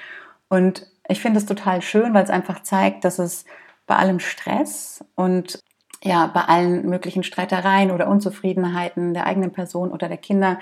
Und 0.50 0.88
ich 1.08 1.22
finde 1.22 1.40
es 1.40 1.46
total 1.46 1.82
schön, 1.82 2.14
weil 2.14 2.24
es 2.24 2.30
einfach 2.30 2.62
zeigt, 2.64 3.06
dass 3.06 3.20
es 3.20 3.46
bei 3.88 3.96
allem 3.96 4.20
Stress 4.20 5.04
und 5.16 5.60
ja, 6.04 6.28
bei 6.28 6.42
allen 6.42 6.88
möglichen 6.88 7.24
Streitereien 7.24 7.92
oder 7.92 8.08
Unzufriedenheiten 8.08 9.14
der 9.14 9.26
eigenen 9.26 9.52
Person 9.52 9.92
oder 9.92 10.08
der 10.08 10.18
Kinder, 10.18 10.60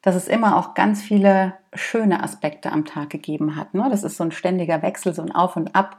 dass 0.00 0.14
es 0.14 0.28
immer 0.28 0.56
auch 0.56 0.74
ganz 0.74 1.02
viele 1.02 1.54
schöne 1.74 2.22
Aspekte 2.22 2.72
am 2.72 2.84
Tag 2.84 3.10
gegeben 3.10 3.56
hat. 3.56 3.74
Ne? 3.74 3.86
Das 3.90 4.04
ist 4.04 4.16
so 4.16 4.24
ein 4.24 4.32
ständiger 4.32 4.80
Wechsel, 4.82 5.12
so 5.12 5.22
ein 5.22 5.34
Auf 5.34 5.56
und 5.56 5.74
Ab. 5.74 5.98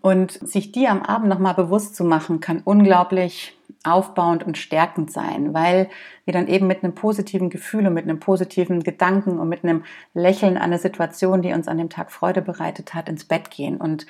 Und 0.00 0.32
sich 0.32 0.72
die 0.72 0.88
am 0.88 1.02
Abend 1.02 1.28
nochmal 1.28 1.54
bewusst 1.54 1.94
zu 1.94 2.04
machen, 2.04 2.40
kann 2.40 2.62
unglaublich 2.64 3.56
aufbauend 3.84 4.44
und 4.44 4.58
stärkend 4.58 5.12
sein, 5.12 5.54
weil 5.54 5.88
wir 6.24 6.32
dann 6.32 6.48
eben 6.48 6.66
mit 6.66 6.82
einem 6.82 6.94
positiven 6.94 7.50
Gefühl 7.50 7.86
und 7.86 7.94
mit 7.94 8.04
einem 8.04 8.20
positiven 8.20 8.82
Gedanken 8.82 9.38
und 9.38 9.48
mit 9.48 9.64
einem 9.64 9.84
Lächeln 10.14 10.56
an 10.56 10.64
eine 10.64 10.78
Situation, 10.78 11.42
die 11.42 11.52
uns 11.52 11.68
an 11.68 11.78
dem 11.78 11.90
Tag 11.90 12.10
Freude 12.10 12.42
bereitet 12.42 12.94
hat, 12.94 13.08
ins 13.08 13.24
Bett 13.24 13.50
gehen. 13.50 13.76
Und 13.76 14.06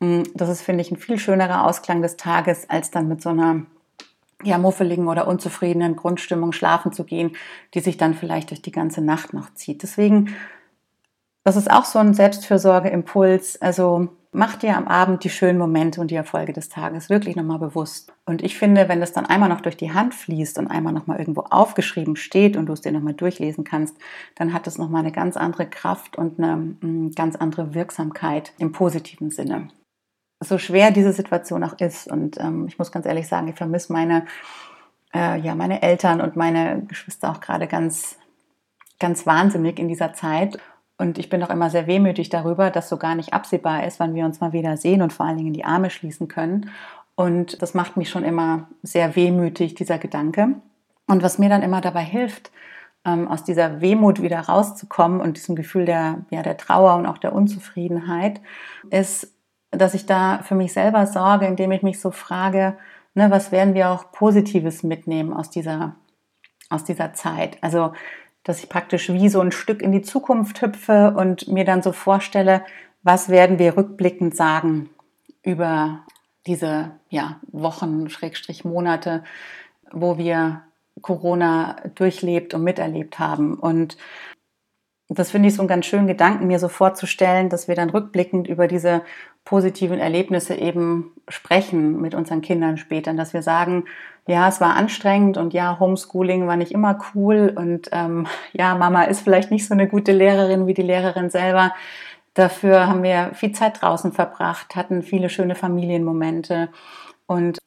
mm, 0.00 0.22
das 0.34 0.48
ist, 0.48 0.62
finde 0.62 0.82
ich, 0.82 0.90
ein 0.90 0.96
viel 0.96 1.18
schönerer 1.18 1.66
Ausklang 1.66 2.02
des 2.02 2.16
Tages, 2.16 2.68
als 2.68 2.90
dann 2.90 3.08
mit 3.08 3.22
so 3.22 3.30
einer 3.30 3.62
ja, 4.44 4.58
muffeligen 4.58 5.08
oder 5.08 5.28
unzufriedenen 5.28 5.96
Grundstimmung 5.96 6.52
schlafen 6.52 6.92
zu 6.92 7.04
gehen, 7.04 7.36
die 7.74 7.80
sich 7.80 7.96
dann 7.96 8.14
vielleicht 8.14 8.50
durch 8.50 8.62
die 8.62 8.72
ganze 8.72 9.00
Nacht 9.00 9.32
noch 9.32 9.54
zieht. 9.54 9.82
Deswegen, 9.82 10.34
das 11.44 11.56
ist 11.56 11.70
auch 11.70 11.84
so 11.84 11.98
ein 11.98 12.14
Selbstfürsorgeimpuls. 12.14 13.62
Also 13.62 14.08
Mach 14.34 14.56
dir 14.56 14.78
am 14.78 14.88
Abend 14.88 15.24
die 15.24 15.30
schönen 15.30 15.58
Momente 15.58 16.00
und 16.00 16.10
die 16.10 16.14
Erfolge 16.14 16.54
des 16.54 16.70
Tages 16.70 17.10
wirklich 17.10 17.36
nochmal 17.36 17.58
bewusst. 17.58 18.14
Und 18.24 18.42
ich 18.42 18.56
finde, 18.56 18.88
wenn 18.88 19.00
das 19.00 19.12
dann 19.12 19.26
einmal 19.26 19.50
noch 19.50 19.60
durch 19.60 19.76
die 19.76 19.92
Hand 19.92 20.14
fließt 20.14 20.58
und 20.58 20.68
einmal 20.68 20.94
nochmal 20.94 21.18
irgendwo 21.18 21.42
aufgeschrieben 21.42 22.16
steht 22.16 22.56
und 22.56 22.64
du 22.64 22.72
es 22.72 22.80
dir 22.80 22.92
nochmal 22.92 23.12
durchlesen 23.12 23.62
kannst, 23.62 23.94
dann 24.36 24.54
hat 24.54 24.66
es 24.66 24.78
nochmal 24.78 25.02
eine 25.02 25.12
ganz 25.12 25.36
andere 25.36 25.68
Kraft 25.68 26.16
und 26.16 26.38
eine 26.38 26.56
mm, 26.56 27.10
ganz 27.14 27.36
andere 27.36 27.74
Wirksamkeit 27.74 28.54
im 28.56 28.72
positiven 28.72 29.30
Sinne. 29.30 29.68
So 30.40 30.56
schwer 30.56 30.92
diese 30.92 31.12
Situation 31.12 31.62
auch 31.62 31.78
ist 31.78 32.10
und 32.10 32.40
ähm, 32.40 32.66
ich 32.68 32.78
muss 32.78 32.90
ganz 32.90 33.04
ehrlich 33.04 33.28
sagen, 33.28 33.48
ich 33.48 33.56
vermisse 33.56 33.92
meine, 33.92 34.24
äh, 35.12 35.38
ja, 35.40 35.54
meine 35.54 35.82
Eltern 35.82 36.22
und 36.22 36.36
meine 36.36 36.86
Geschwister 36.88 37.30
auch 37.30 37.40
gerade 37.42 37.66
ganz, 37.66 38.16
ganz 38.98 39.26
wahnsinnig 39.26 39.78
in 39.78 39.88
dieser 39.88 40.14
Zeit. 40.14 40.58
Und 41.02 41.18
ich 41.18 41.28
bin 41.28 41.42
auch 41.42 41.50
immer 41.50 41.68
sehr 41.68 41.88
wehmütig 41.88 42.28
darüber, 42.28 42.70
dass 42.70 42.88
so 42.88 42.96
gar 42.96 43.16
nicht 43.16 43.32
absehbar 43.32 43.84
ist, 43.84 43.98
wann 43.98 44.14
wir 44.14 44.24
uns 44.24 44.40
mal 44.40 44.52
wieder 44.52 44.76
sehen 44.76 45.02
und 45.02 45.12
vor 45.12 45.26
allen 45.26 45.36
Dingen 45.36 45.52
die 45.52 45.64
Arme 45.64 45.90
schließen 45.90 46.28
können. 46.28 46.70
Und 47.16 47.60
das 47.60 47.74
macht 47.74 47.96
mich 47.96 48.08
schon 48.08 48.22
immer 48.22 48.68
sehr 48.84 49.16
wehmütig, 49.16 49.74
dieser 49.74 49.98
Gedanke. 49.98 50.54
Und 51.08 51.24
was 51.24 51.40
mir 51.40 51.48
dann 51.48 51.62
immer 51.62 51.80
dabei 51.80 52.04
hilft, 52.04 52.52
ähm, 53.04 53.26
aus 53.26 53.42
dieser 53.42 53.80
Wehmut 53.80 54.22
wieder 54.22 54.38
rauszukommen 54.42 55.20
und 55.20 55.36
diesem 55.38 55.56
Gefühl 55.56 55.86
der, 55.86 56.18
ja, 56.30 56.42
der 56.42 56.56
Trauer 56.56 56.94
und 56.94 57.06
auch 57.06 57.18
der 57.18 57.32
Unzufriedenheit, 57.32 58.40
ist, 58.90 59.34
dass 59.72 59.94
ich 59.94 60.06
da 60.06 60.38
für 60.44 60.54
mich 60.54 60.72
selber 60.72 61.08
sorge, 61.08 61.46
indem 61.46 61.72
ich 61.72 61.82
mich 61.82 62.00
so 62.00 62.12
frage, 62.12 62.76
ne, 63.14 63.28
was 63.28 63.50
werden 63.50 63.74
wir 63.74 63.90
auch 63.90 64.12
Positives 64.12 64.84
mitnehmen 64.84 65.32
aus 65.32 65.50
dieser, 65.50 65.96
aus 66.70 66.84
dieser 66.84 67.12
Zeit? 67.12 67.58
Also 67.60 67.92
dass 68.44 68.62
ich 68.62 68.68
praktisch 68.68 69.08
wie 69.12 69.28
so 69.28 69.40
ein 69.40 69.52
Stück 69.52 69.82
in 69.82 69.92
die 69.92 70.02
Zukunft 70.02 70.62
hüpfe 70.62 71.14
und 71.16 71.48
mir 71.48 71.64
dann 71.64 71.82
so 71.82 71.92
vorstelle, 71.92 72.64
was 73.02 73.28
werden 73.28 73.58
wir 73.58 73.76
rückblickend 73.76 74.36
sagen 74.36 74.90
über 75.42 76.04
diese 76.46 76.92
ja, 77.08 77.40
Wochen, 77.50 78.08
Schrägstrich 78.08 78.64
Monate, 78.64 79.22
wo 79.90 80.18
wir 80.18 80.62
Corona 81.00 81.76
durchlebt 81.94 82.54
und 82.54 82.64
miterlebt 82.64 83.18
haben. 83.18 83.54
Und 83.54 83.96
das 85.08 85.30
finde 85.30 85.48
ich 85.48 85.54
so 85.54 85.62
einen 85.62 85.68
ganz 85.68 85.86
schönen 85.86 86.06
Gedanken, 86.06 86.46
mir 86.46 86.58
so 86.58 86.68
vorzustellen, 86.68 87.48
dass 87.48 87.68
wir 87.68 87.74
dann 87.74 87.90
rückblickend 87.90 88.48
über 88.48 88.66
diese 88.66 89.02
positiven 89.44 89.98
Erlebnisse 89.98 90.54
eben 90.54 91.12
sprechen 91.28 92.00
mit 92.00 92.14
unseren 92.14 92.40
Kindern 92.40 92.76
später, 92.76 93.12
dass 93.14 93.34
wir 93.34 93.42
sagen, 93.42 93.84
ja, 94.26 94.48
es 94.48 94.60
war 94.60 94.76
anstrengend 94.76 95.36
und 95.36 95.52
ja, 95.52 95.78
Homeschooling 95.80 96.46
war 96.46 96.56
nicht 96.56 96.72
immer 96.72 96.98
cool 97.14 97.52
und 97.54 97.88
ähm, 97.92 98.26
ja, 98.52 98.74
Mama 98.76 99.04
ist 99.04 99.22
vielleicht 99.22 99.50
nicht 99.50 99.66
so 99.66 99.74
eine 99.74 99.88
gute 99.88 100.12
Lehrerin 100.12 100.66
wie 100.66 100.74
die 100.74 100.82
Lehrerin 100.82 101.28
selber. 101.28 101.72
Dafür 102.34 102.86
haben 102.86 103.02
wir 103.02 103.32
viel 103.34 103.52
Zeit 103.52 103.82
draußen 103.82 104.12
verbracht, 104.12 104.76
hatten 104.76 105.02
viele 105.02 105.28
schöne 105.28 105.54
Familienmomente 105.54 106.68
und 107.26 107.58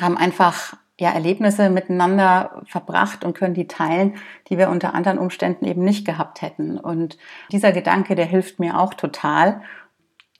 haben 0.00 0.16
einfach 0.16 0.74
ja, 1.00 1.10
Erlebnisse 1.10 1.70
miteinander 1.70 2.62
verbracht 2.66 3.24
und 3.24 3.34
können 3.34 3.54
die 3.54 3.68
teilen, 3.68 4.16
die 4.48 4.58
wir 4.58 4.68
unter 4.68 4.94
anderen 4.94 5.18
Umständen 5.18 5.64
eben 5.64 5.84
nicht 5.84 6.04
gehabt 6.04 6.42
hätten. 6.42 6.76
Und 6.78 7.18
dieser 7.52 7.72
Gedanke, 7.72 8.14
der 8.14 8.26
hilft 8.26 8.58
mir 8.58 8.78
auch 8.78 8.94
total. 8.94 9.62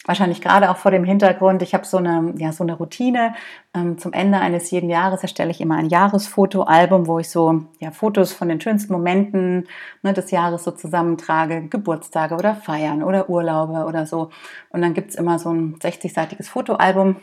Wahrscheinlich 0.05 0.41
gerade 0.41 0.71
auch 0.71 0.77
vor 0.77 0.93
dem 0.93 1.05
Hintergrund, 1.05 1.61
ich 1.61 1.75
habe 1.75 1.85
so 1.85 1.97
eine, 1.97 2.33
ja, 2.39 2.53
so 2.53 2.63
eine 2.63 2.75
Routine. 2.75 3.35
Ähm, 3.75 3.99
zum 3.99 4.13
Ende 4.13 4.39
eines 4.39 4.71
jeden 4.71 4.89
Jahres 4.89 5.23
erstelle 5.23 5.51
ich 5.51 5.61
immer 5.61 5.77
ein 5.77 5.89
Jahresfotoalbum, 5.89 7.07
wo 7.09 7.19
ich 7.19 7.29
so 7.29 7.65
ja, 7.81 7.91
Fotos 7.91 8.33
von 8.33 8.49
den 8.49 8.61
schönsten 8.61 8.93
Momenten 8.93 9.67
ne, 10.03 10.13
des 10.13 10.31
Jahres 10.31 10.65
so 10.65 10.71
zusammentrage, 10.71 11.63
Geburtstage 11.69 12.37
oder 12.37 12.55
Feiern 12.55 13.03
oder 13.03 13.29
Urlaube 13.29 13.85
oder 13.87 14.07
so. 14.07 14.31
Und 14.71 14.83
dann 14.83 14.95
gibt's 14.95 15.17
immer 15.17 15.39
so 15.39 15.51
ein 15.53 15.77
60-seitiges 15.81 16.49
Fotoalbum 16.49 17.17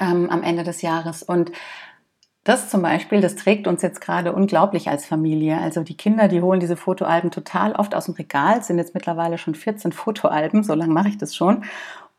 ähm, 0.00 0.30
am 0.30 0.42
Ende 0.42 0.64
des 0.64 0.82
Jahres. 0.82 1.22
Und 1.22 1.52
das 2.48 2.70
zum 2.70 2.80
Beispiel, 2.82 3.20
das 3.20 3.36
trägt 3.36 3.66
uns 3.66 3.82
jetzt 3.82 4.00
gerade 4.00 4.32
unglaublich 4.32 4.88
als 4.88 5.04
Familie. 5.04 5.58
Also 5.58 5.82
die 5.82 5.96
Kinder, 5.96 6.28
die 6.28 6.40
holen 6.40 6.60
diese 6.60 6.76
Fotoalben 6.76 7.30
total 7.30 7.72
oft 7.72 7.94
aus 7.94 8.06
dem 8.06 8.14
Regal, 8.14 8.62
sind 8.62 8.78
jetzt 8.78 8.94
mittlerweile 8.94 9.36
schon 9.36 9.54
14 9.54 9.92
Fotoalben, 9.92 10.64
so 10.64 10.74
lange 10.74 10.92
mache 10.92 11.08
ich 11.08 11.18
das 11.18 11.36
schon. 11.36 11.64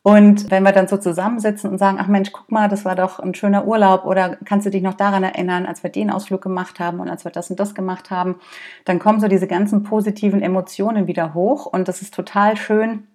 Und 0.01 0.49
wenn 0.49 0.63
wir 0.63 0.71
dann 0.71 0.87
so 0.87 0.97
zusammensitzen 0.97 1.69
und 1.69 1.77
sagen, 1.77 1.97
ach 1.99 2.07
Mensch, 2.07 2.31
guck 2.31 2.51
mal, 2.51 2.69
das 2.69 2.85
war 2.85 2.95
doch 2.95 3.19
ein 3.19 3.33
schöner 3.33 3.65
Urlaub 3.65 4.05
oder 4.05 4.37
kannst 4.45 4.65
du 4.65 4.69
dich 4.69 4.81
noch 4.81 4.93
daran 4.93 5.23
erinnern, 5.23 5.65
als 5.65 5.83
wir 5.83 5.89
den 5.89 6.09
Ausflug 6.09 6.41
gemacht 6.41 6.79
haben 6.79 6.99
und 6.99 7.09
als 7.09 7.25
wir 7.25 7.31
das 7.31 7.49
und 7.49 7.59
das 7.59 7.75
gemacht 7.75 8.09
haben, 8.11 8.35
dann 8.85 8.99
kommen 8.99 9.19
so 9.19 9.27
diese 9.27 9.47
ganzen 9.47 9.83
positiven 9.83 10.41
Emotionen 10.41 11.07
wieder 11.07 11.33
hoch 11.33 11.65
und 11.65 11.87
das 11.87 12.01
ist 12.01 12.13
total 12.13 12.55
schön, 12.55 13.07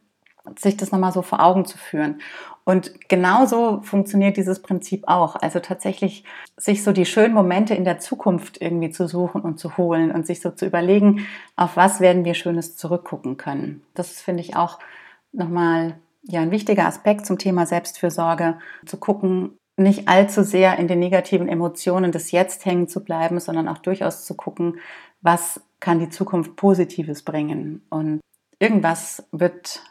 sich 0.59 0.76
das 0.76 0.92
nochmal 0.92 1.12
so 1.12 1.22
vor 1.22 1.40
Augen 1.40 1.64
zu 1.64 1.78
führen. 1.78 2.20
Und 2.64 3.09
genauso 3.09 3.83
funktioniert 3.83 4.37
dieses 4.37 4.62
Prinzip 4.62 5.04
auch. 5.07 5.37
Also 5.37 5.61
tatsächlich 5.61 6.24
sich 6.57 6.83
so 6.83 6.92
die 6.92 7.04
schönen 7.04 7.35
Momente 7.35 7.74
in 7.74 7.85
der 7.85 7.98
Zukunft 7.98 8.61
irgendwie 8.61 8.90
zu 8.90 9.07
suchen 9.07 9.42
und 9.42 9.59
zu 9.59 9.76
holen 9.76 10.11
und 10.11 10.26
sich 10.26 10.40
so 10.40 10.50
zu 10.50 10.64
überlegen, 10.66 11.26
auf 11.57 11.76
was 11.76 12.00
werden 12.00 12.24
wir 12.24 12.35
Schönes 12.35 12.76
zurückgucken 12.76 13.37
können. 13.37 13.83
Das 13.94 14.22
finde 14.22 14.42
ich 14.42 14.57
auch 14.57 14.78
nochmal 15.33 15.96
ja, 16.22 16.40
ein 16.40 16.50
wichtiger 16.50 16.87
Aspekt 16.87 17.26
zum 17.26 17.38
Thema 17.38 17.66
Selbstfürsorge, 17.66 18.59
zu 18.87 18.96
gucken, 18.96 19.59
nicht 19.76 20.09
allzu 20.09 20.42
sehr 20.42 20.78
in 20.78 20.88
den 20.88 21.00
negativen 21.00 21.48
Emotionen 21.48 22.12
des 22.12 22.30
Jetzt 22.30 22.64
hängen 22.64 22.88
zu 22.88 23.02
bleiben, 23.04 23.40
sondern 23.40 23.68
auch 23.68 23.78
durchaus 23.78 24.24
zu 24.24 24.35
gucken, 24.35 24.78
was 25.20 25.61
kann 25.80 25.98
die 25.98 26.09
Zukunft 26.09 26.57
Positives 26.57 27.22
bringen. 27.22 27.85
Und 27.90 28.20
irgendwas 28.59 29.26
wird 29.33 29.83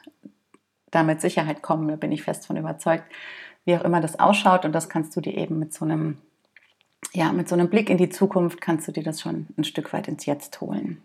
da 0.94 1.04
mit 1.04 1.22
Sicherheit 1.22 1.62
kommen, 1.62 1.88
da 1.88 1.96
bin 1.96 2.12
ich 2.12 2.24
fest 2.24 2.46
von 2.46 2.58
überzeugt, 2.58 3.06
wie 3.66 3.76
auch 3.76 3.84
immer 3.84 4.02
das 4.02 4.20
ausschaut. 4.20 4.66
Und 4.66 4.74
das 4.74 4.90
kannst 4.90 5.16
du 5.16 5.22
dir 5.22 5.38
eben 5.38 5.60
mit 5.60 5.74
so 5.74 5.86
einem, 5.86 6.18
ja, 7.14 7.32
mit 7.32 7.48
so 7.48 7.56
einem 7.56 7.70
Blick 7.70 7.90
in 7.90 7.98
die 7.98 8.10
Zukunft 8.10 8.62
kannst 8.62 8.88
du 8.88 8.92
dir 8.92 9.04
das 9.04 9.22
schon 9.22 9.48
ein 9.58 9.64
Stück 9.64 9.94
weit 9.94 10.08
ins 10.08 10.26
Jetzt 10.26 10.62
holen. 10.62 11.02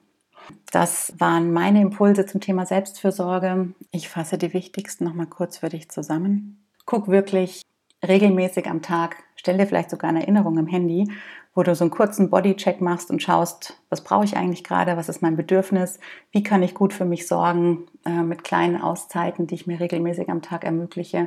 Das 0.71 1.13
waren 1.19 1.53
meine 1.53 1.83
Impulse 1.83 2.27
zum 2.27 2.41
Thema 2.41 2.65
Selbstfürsorge. 2.67 3.75
Ich 3.91 4.09
fasse 4.09 4.39
die 4.39 4.55
wichtigsten 4.55 5.05
nochmal 5.05 5.27
kurz 5.27 5.59
für 5.59 5.69
dich 5.69 5.91
zusammen. 5.91 6.65
Guck 6.87 7.09
wirklich 7.09 7.63
regelmäßig 8.07 8.67
am 8.67 8.83
Tag, 8.83 9.17
stell 9.37 9.59
dir 9.59 9.67
vielleicht 9.67 9.91
sogar 9.91 10.11
eine 10.11 10.21
Erinnerung 10.23 10.57
im 10.59 10.67
Handy, 10.67 11.11
wo 11.59 11.65
du 11.65 11.75
so 11.75 11.83
einen 11.83 11.91
kurzen 11.91 12.31
Bodycheck 12.31 12.81
machst 12.81 13.11
und 13.11 13.21
schaust, 13.21 13.83
was 13.91 14.05
brauche 14.05 14.25
ich 14.25 14.37
eigentlich 14.37 14.63
gerade, 14.63 14.97
was 14.97 15.09
ist 15.09 15.23
mein 15.23 15.35
Bedürfnis, 15.35 15.99
wie 16.31 16.45
kann 16.45 16.63
ich 16.63 16.73
gut 16.73 16.93
für 16.93 17.05
mich 17.05 17.27
sorgen 17.27 17.89
äh, 18.07 18.23
mit 18.23 18.45
kleinen 18.45 18.81
Auszeiten, 18.81 19.49
die 19.49 19.57
ich 19.57 19.67
mir 19.67 19.81
regelmäßig 19.81 20.29
am 20.29 20.41
Tag 20.41 20.63
ermögliche. 20.63 21.27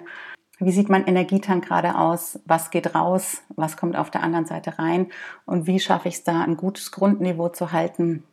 Wie 0.58 0.72
sieht 0.72 0.88
mein 0.88 1.06
Energietank 1.06 1.66
gerade 1.66 1.98
aus? 1.98 2.40
Was 2.46 2.72
geht 2.72 2.96
raus? 2.96 3.42
Was 3.58 3.76
kommt 3.76 3.98
auf 3.98 4.10
der 4.10 4.24
anderen 4.24 4.46
Seite 4.46 4.80
rein? 4.80 5.08
Und 5.46 5.68
wie 5.68 5.82
schaffe 5.82 6.08
ich 6.08 6.16
es 6.16 6.24
da, 6.24 6.40
ein 6.40 6.56
gutes 6.56 6.94
Grundniveau 6.94 7.50
zu 7.50 7.74
halten, 7.74 8.24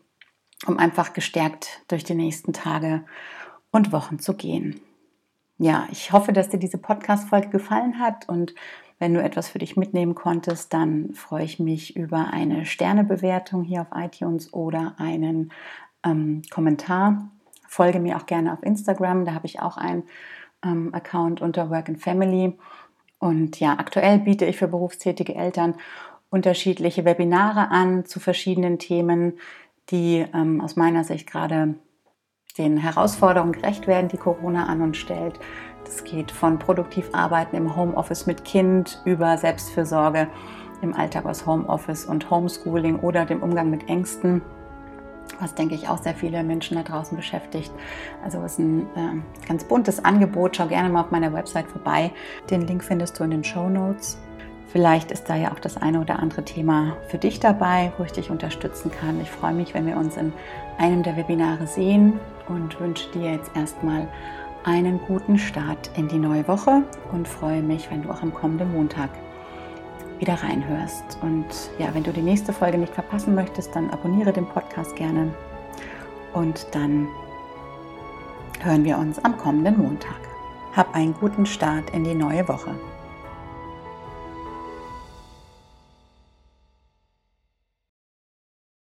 um 0.68 0.78
einfach 0.78 1.14
gestärkt 1.14 1.82
durch 1.88 2.04
die 2.04 2.14
nächsten 2.14 2.52
Tage 2.52 3.06
und 3.72 3.90
Wochen 3.90 4.20
zu 4.20 4.34
gehen? 4.34 4.80
Ja, 5.56 5.88
ich 5.90 6.12
hoffe, 6.12 6.32
dass 6.32 6.48
dir 6.48 6.60
diese 6.60 6.78
Podcast-Folge 6.78 7.48
gefallen 7.48 7.98
hat 7.98 8.28
und 8.28 8.54
wenn 8.98 9.14
du 9.14 9.22
etwas 9.22 9.48
für 9.48 9.58
dich 9.58 9.76
mitnehmen 9.76 10.14
konntest, 10.14 10.72
dann 10.72 11.14
freue 11.14 11.44
ich 11.44 11.58
mich 11.58 11.96
über 11.96 12.28
eine 12.32 12.66
Sternebewertung 12.66 13.62
hier 13.62 13.82
auf 13.82 13.88
iTunes 13.94 14.52
oder 14.52 14.94
einen 14.98 15.52
ähm, 16.04 16.42
Kommentar. 16.50 17.30
Folge 17.68 18.00
mir 18.00 18.16
auch 18.16 18.26
gerne 18.26 18.52
auf 18.52 18.62
Instagram, 18.62 19.24
da 19.24 19.34
habe 19.34 19.46
ich 19.46 19.60
auch 19.60 19.76
einen 19.76 20.04
ähm, 20.64 20.92
Account 20.94 21.40
unter 21.40 21.70
Work 21.70 21.88
and 21.88 22.02
Family. 22.02 22.58
Und 23.18 23.60
ja, 23.60 23.74
aktuell 23.78 24.18
biete 24.18 24.46
ich 24.46 24.56
für 24.56 24.68
berufstätige 24.68 25.34
Eltern 25.34 25.74
unterschiedliche 26.30 27.04
Webinare 27.04 27.70
an 27.70 28.04
zu 28.04 28.20
verschiedenen 28.20 28.78
Themen, 28.78 29.38
die 29.90 30.26
ähm, 30.34 30.60
aus 30.60 30.76
meiner 30.76 31.04
Sicht 31.04 31.30
gerade 31.30 31.74
den 32.58 32.76
Herausforderungen 32.76 33.52
gerecht 33.52 33.86
werden, 33.86 34.08
die 34.08 34.16
Corona 34.16 34.66
an 34.66 34.82
uns 34.82 34.96
stellt. 34.96 35.38
Das 35.88 36.04
geht 36.04 36.30
von 36.30 36.58
produktiv 36.58 37.08
arbeiten 37.12 37.56
im 37.56 37.74
Homeoffice 37.74 38.26
mit 38.26 38.44
Kind 38.44 39.00
über 39.06 39.38
Selbstfürsorge 39.38 40.28
im 40.82 40.94
Alltag 40.94 41.24
aus 41.24 41.46
Homeoffice 41.46 42.04
und 42.04 42.30
Homeschooling 42.30 43.00
oder 43.00 43.24
dem 43.24 43.42
Umgang 43.42 43.70
mit 43.70 43.88
Ängsten, 43.88 44.42
was 45.40 45.54
denke 45.54 45.74
ich 45.74 45.88
auch 45.88 45.96
sehr 45.96 46.14
viele 46.14 46.42
Menschen 46.42 46.76
da 46.76 46.82
draußen 46.82 47.16
beschäftigt. 47.16 47.72
Also 48.22 48.38
es 48.42 48.52
ist 48.52 48.58
ein 48.58 48.82
äh, 48.96 49.46
ganz 49.48 49.64
buntes 49.64 50.04
Angebot. 50.04 50.56
Schau 50.56 50.66
gerne 50.66 50.90
mal 50.90 51.00
auf 51.00 51.10
meiner 51.10 51.32
Website 51.32 51.66
vorbei. 51.68 52.12
Den 52.50 52.66
Link 52.66 52.84
findest 52.84 53.18
du 53.18 53.24
in 53.24 53.30
den 53.30 53.44
Show 53.44 53.70
Notes. 53.70 54.18
Vielleicht 54.70 55.10
ist 55.10 55.30
da 55.30 55.36
ja 55.36 55.52
auch 55.52 55.58
das 55.58 55.78
eine 55.78 56.02
oder 56.02 56.18
andere 56.18 56.44
Thema 56.44 56.98
für 57.08 57.16
dich 57.16 57.40
dabei, 57.40 57.92
wo 57.96 58.04
ich 58.04 58.12
dich 58.12 58.30
unterstützen 58.30 58.90
kann. 58.90 59.18
Ich 59.22 59.30
freue 59.30 59.54
mich, 59.54 59.72
wenn 59.72 59.86
wir 59.86 59.96
uns 59.96 60.18
in 60.18 60.34
einem 60.76 61.02
der 61.02 61.16
Webinare 61.16 61.66
sehen 61.66 62.20
und 62.46 62.78
wünsche 62.78 63.10
dir 63.12 63.32
jetzt 63.32 63.50
erstmal 63.56 64.06
einen 64.68 65.00
guten 65.00 65.38
Start 65.38 65.90
in 65.96 66.08
die 66.08 66.18
neue 66.18 66.46
Woche 66.46 66.82
und 67.10 67.26
freue 67.26 67.62
mich, 67.62 67.90
wenn 67.90 68.02
du 68.02 68.10
auch 68.10 68.20
am 68.20 68.34
kommenden 68.34 68.70
Montag 68.74 69.08
wieder 70.18 70.34
reinhörst. 70.34 71.18
Und 71.22 71.46
ja, 71.78 71.88
wenn 71.94 72.04
du 72.04 72.12
die 72.12 72.20
nächste 72.20 72.52
Folge 72.52 72.76
nicht 72.76 72.92
verpassen 72.92 73.34
möchtest, 73.34 73.74
dann 73.74 73.88
abonniere 73.88 74.30
den 74.30 74.46
Podcast 74.46 74.94
gerne. 74.94 75.32
Und 76.34 76.66
dann 76.72 77.08
hören 78.60 78.84
wir 78.84 78.98
uns 78.98 79.18
am 79.24 79.38
kommenden 79.38 79.78
Montag. 79.78 80.20
Hab 80.76 80.94
einen 80.94 81.14
guten 81.14 81.46
Start 81.46 81.88
in 81.90 82.04
die 82.04 82.14
neue 82.14 82.46
Woche. 82.46 82.74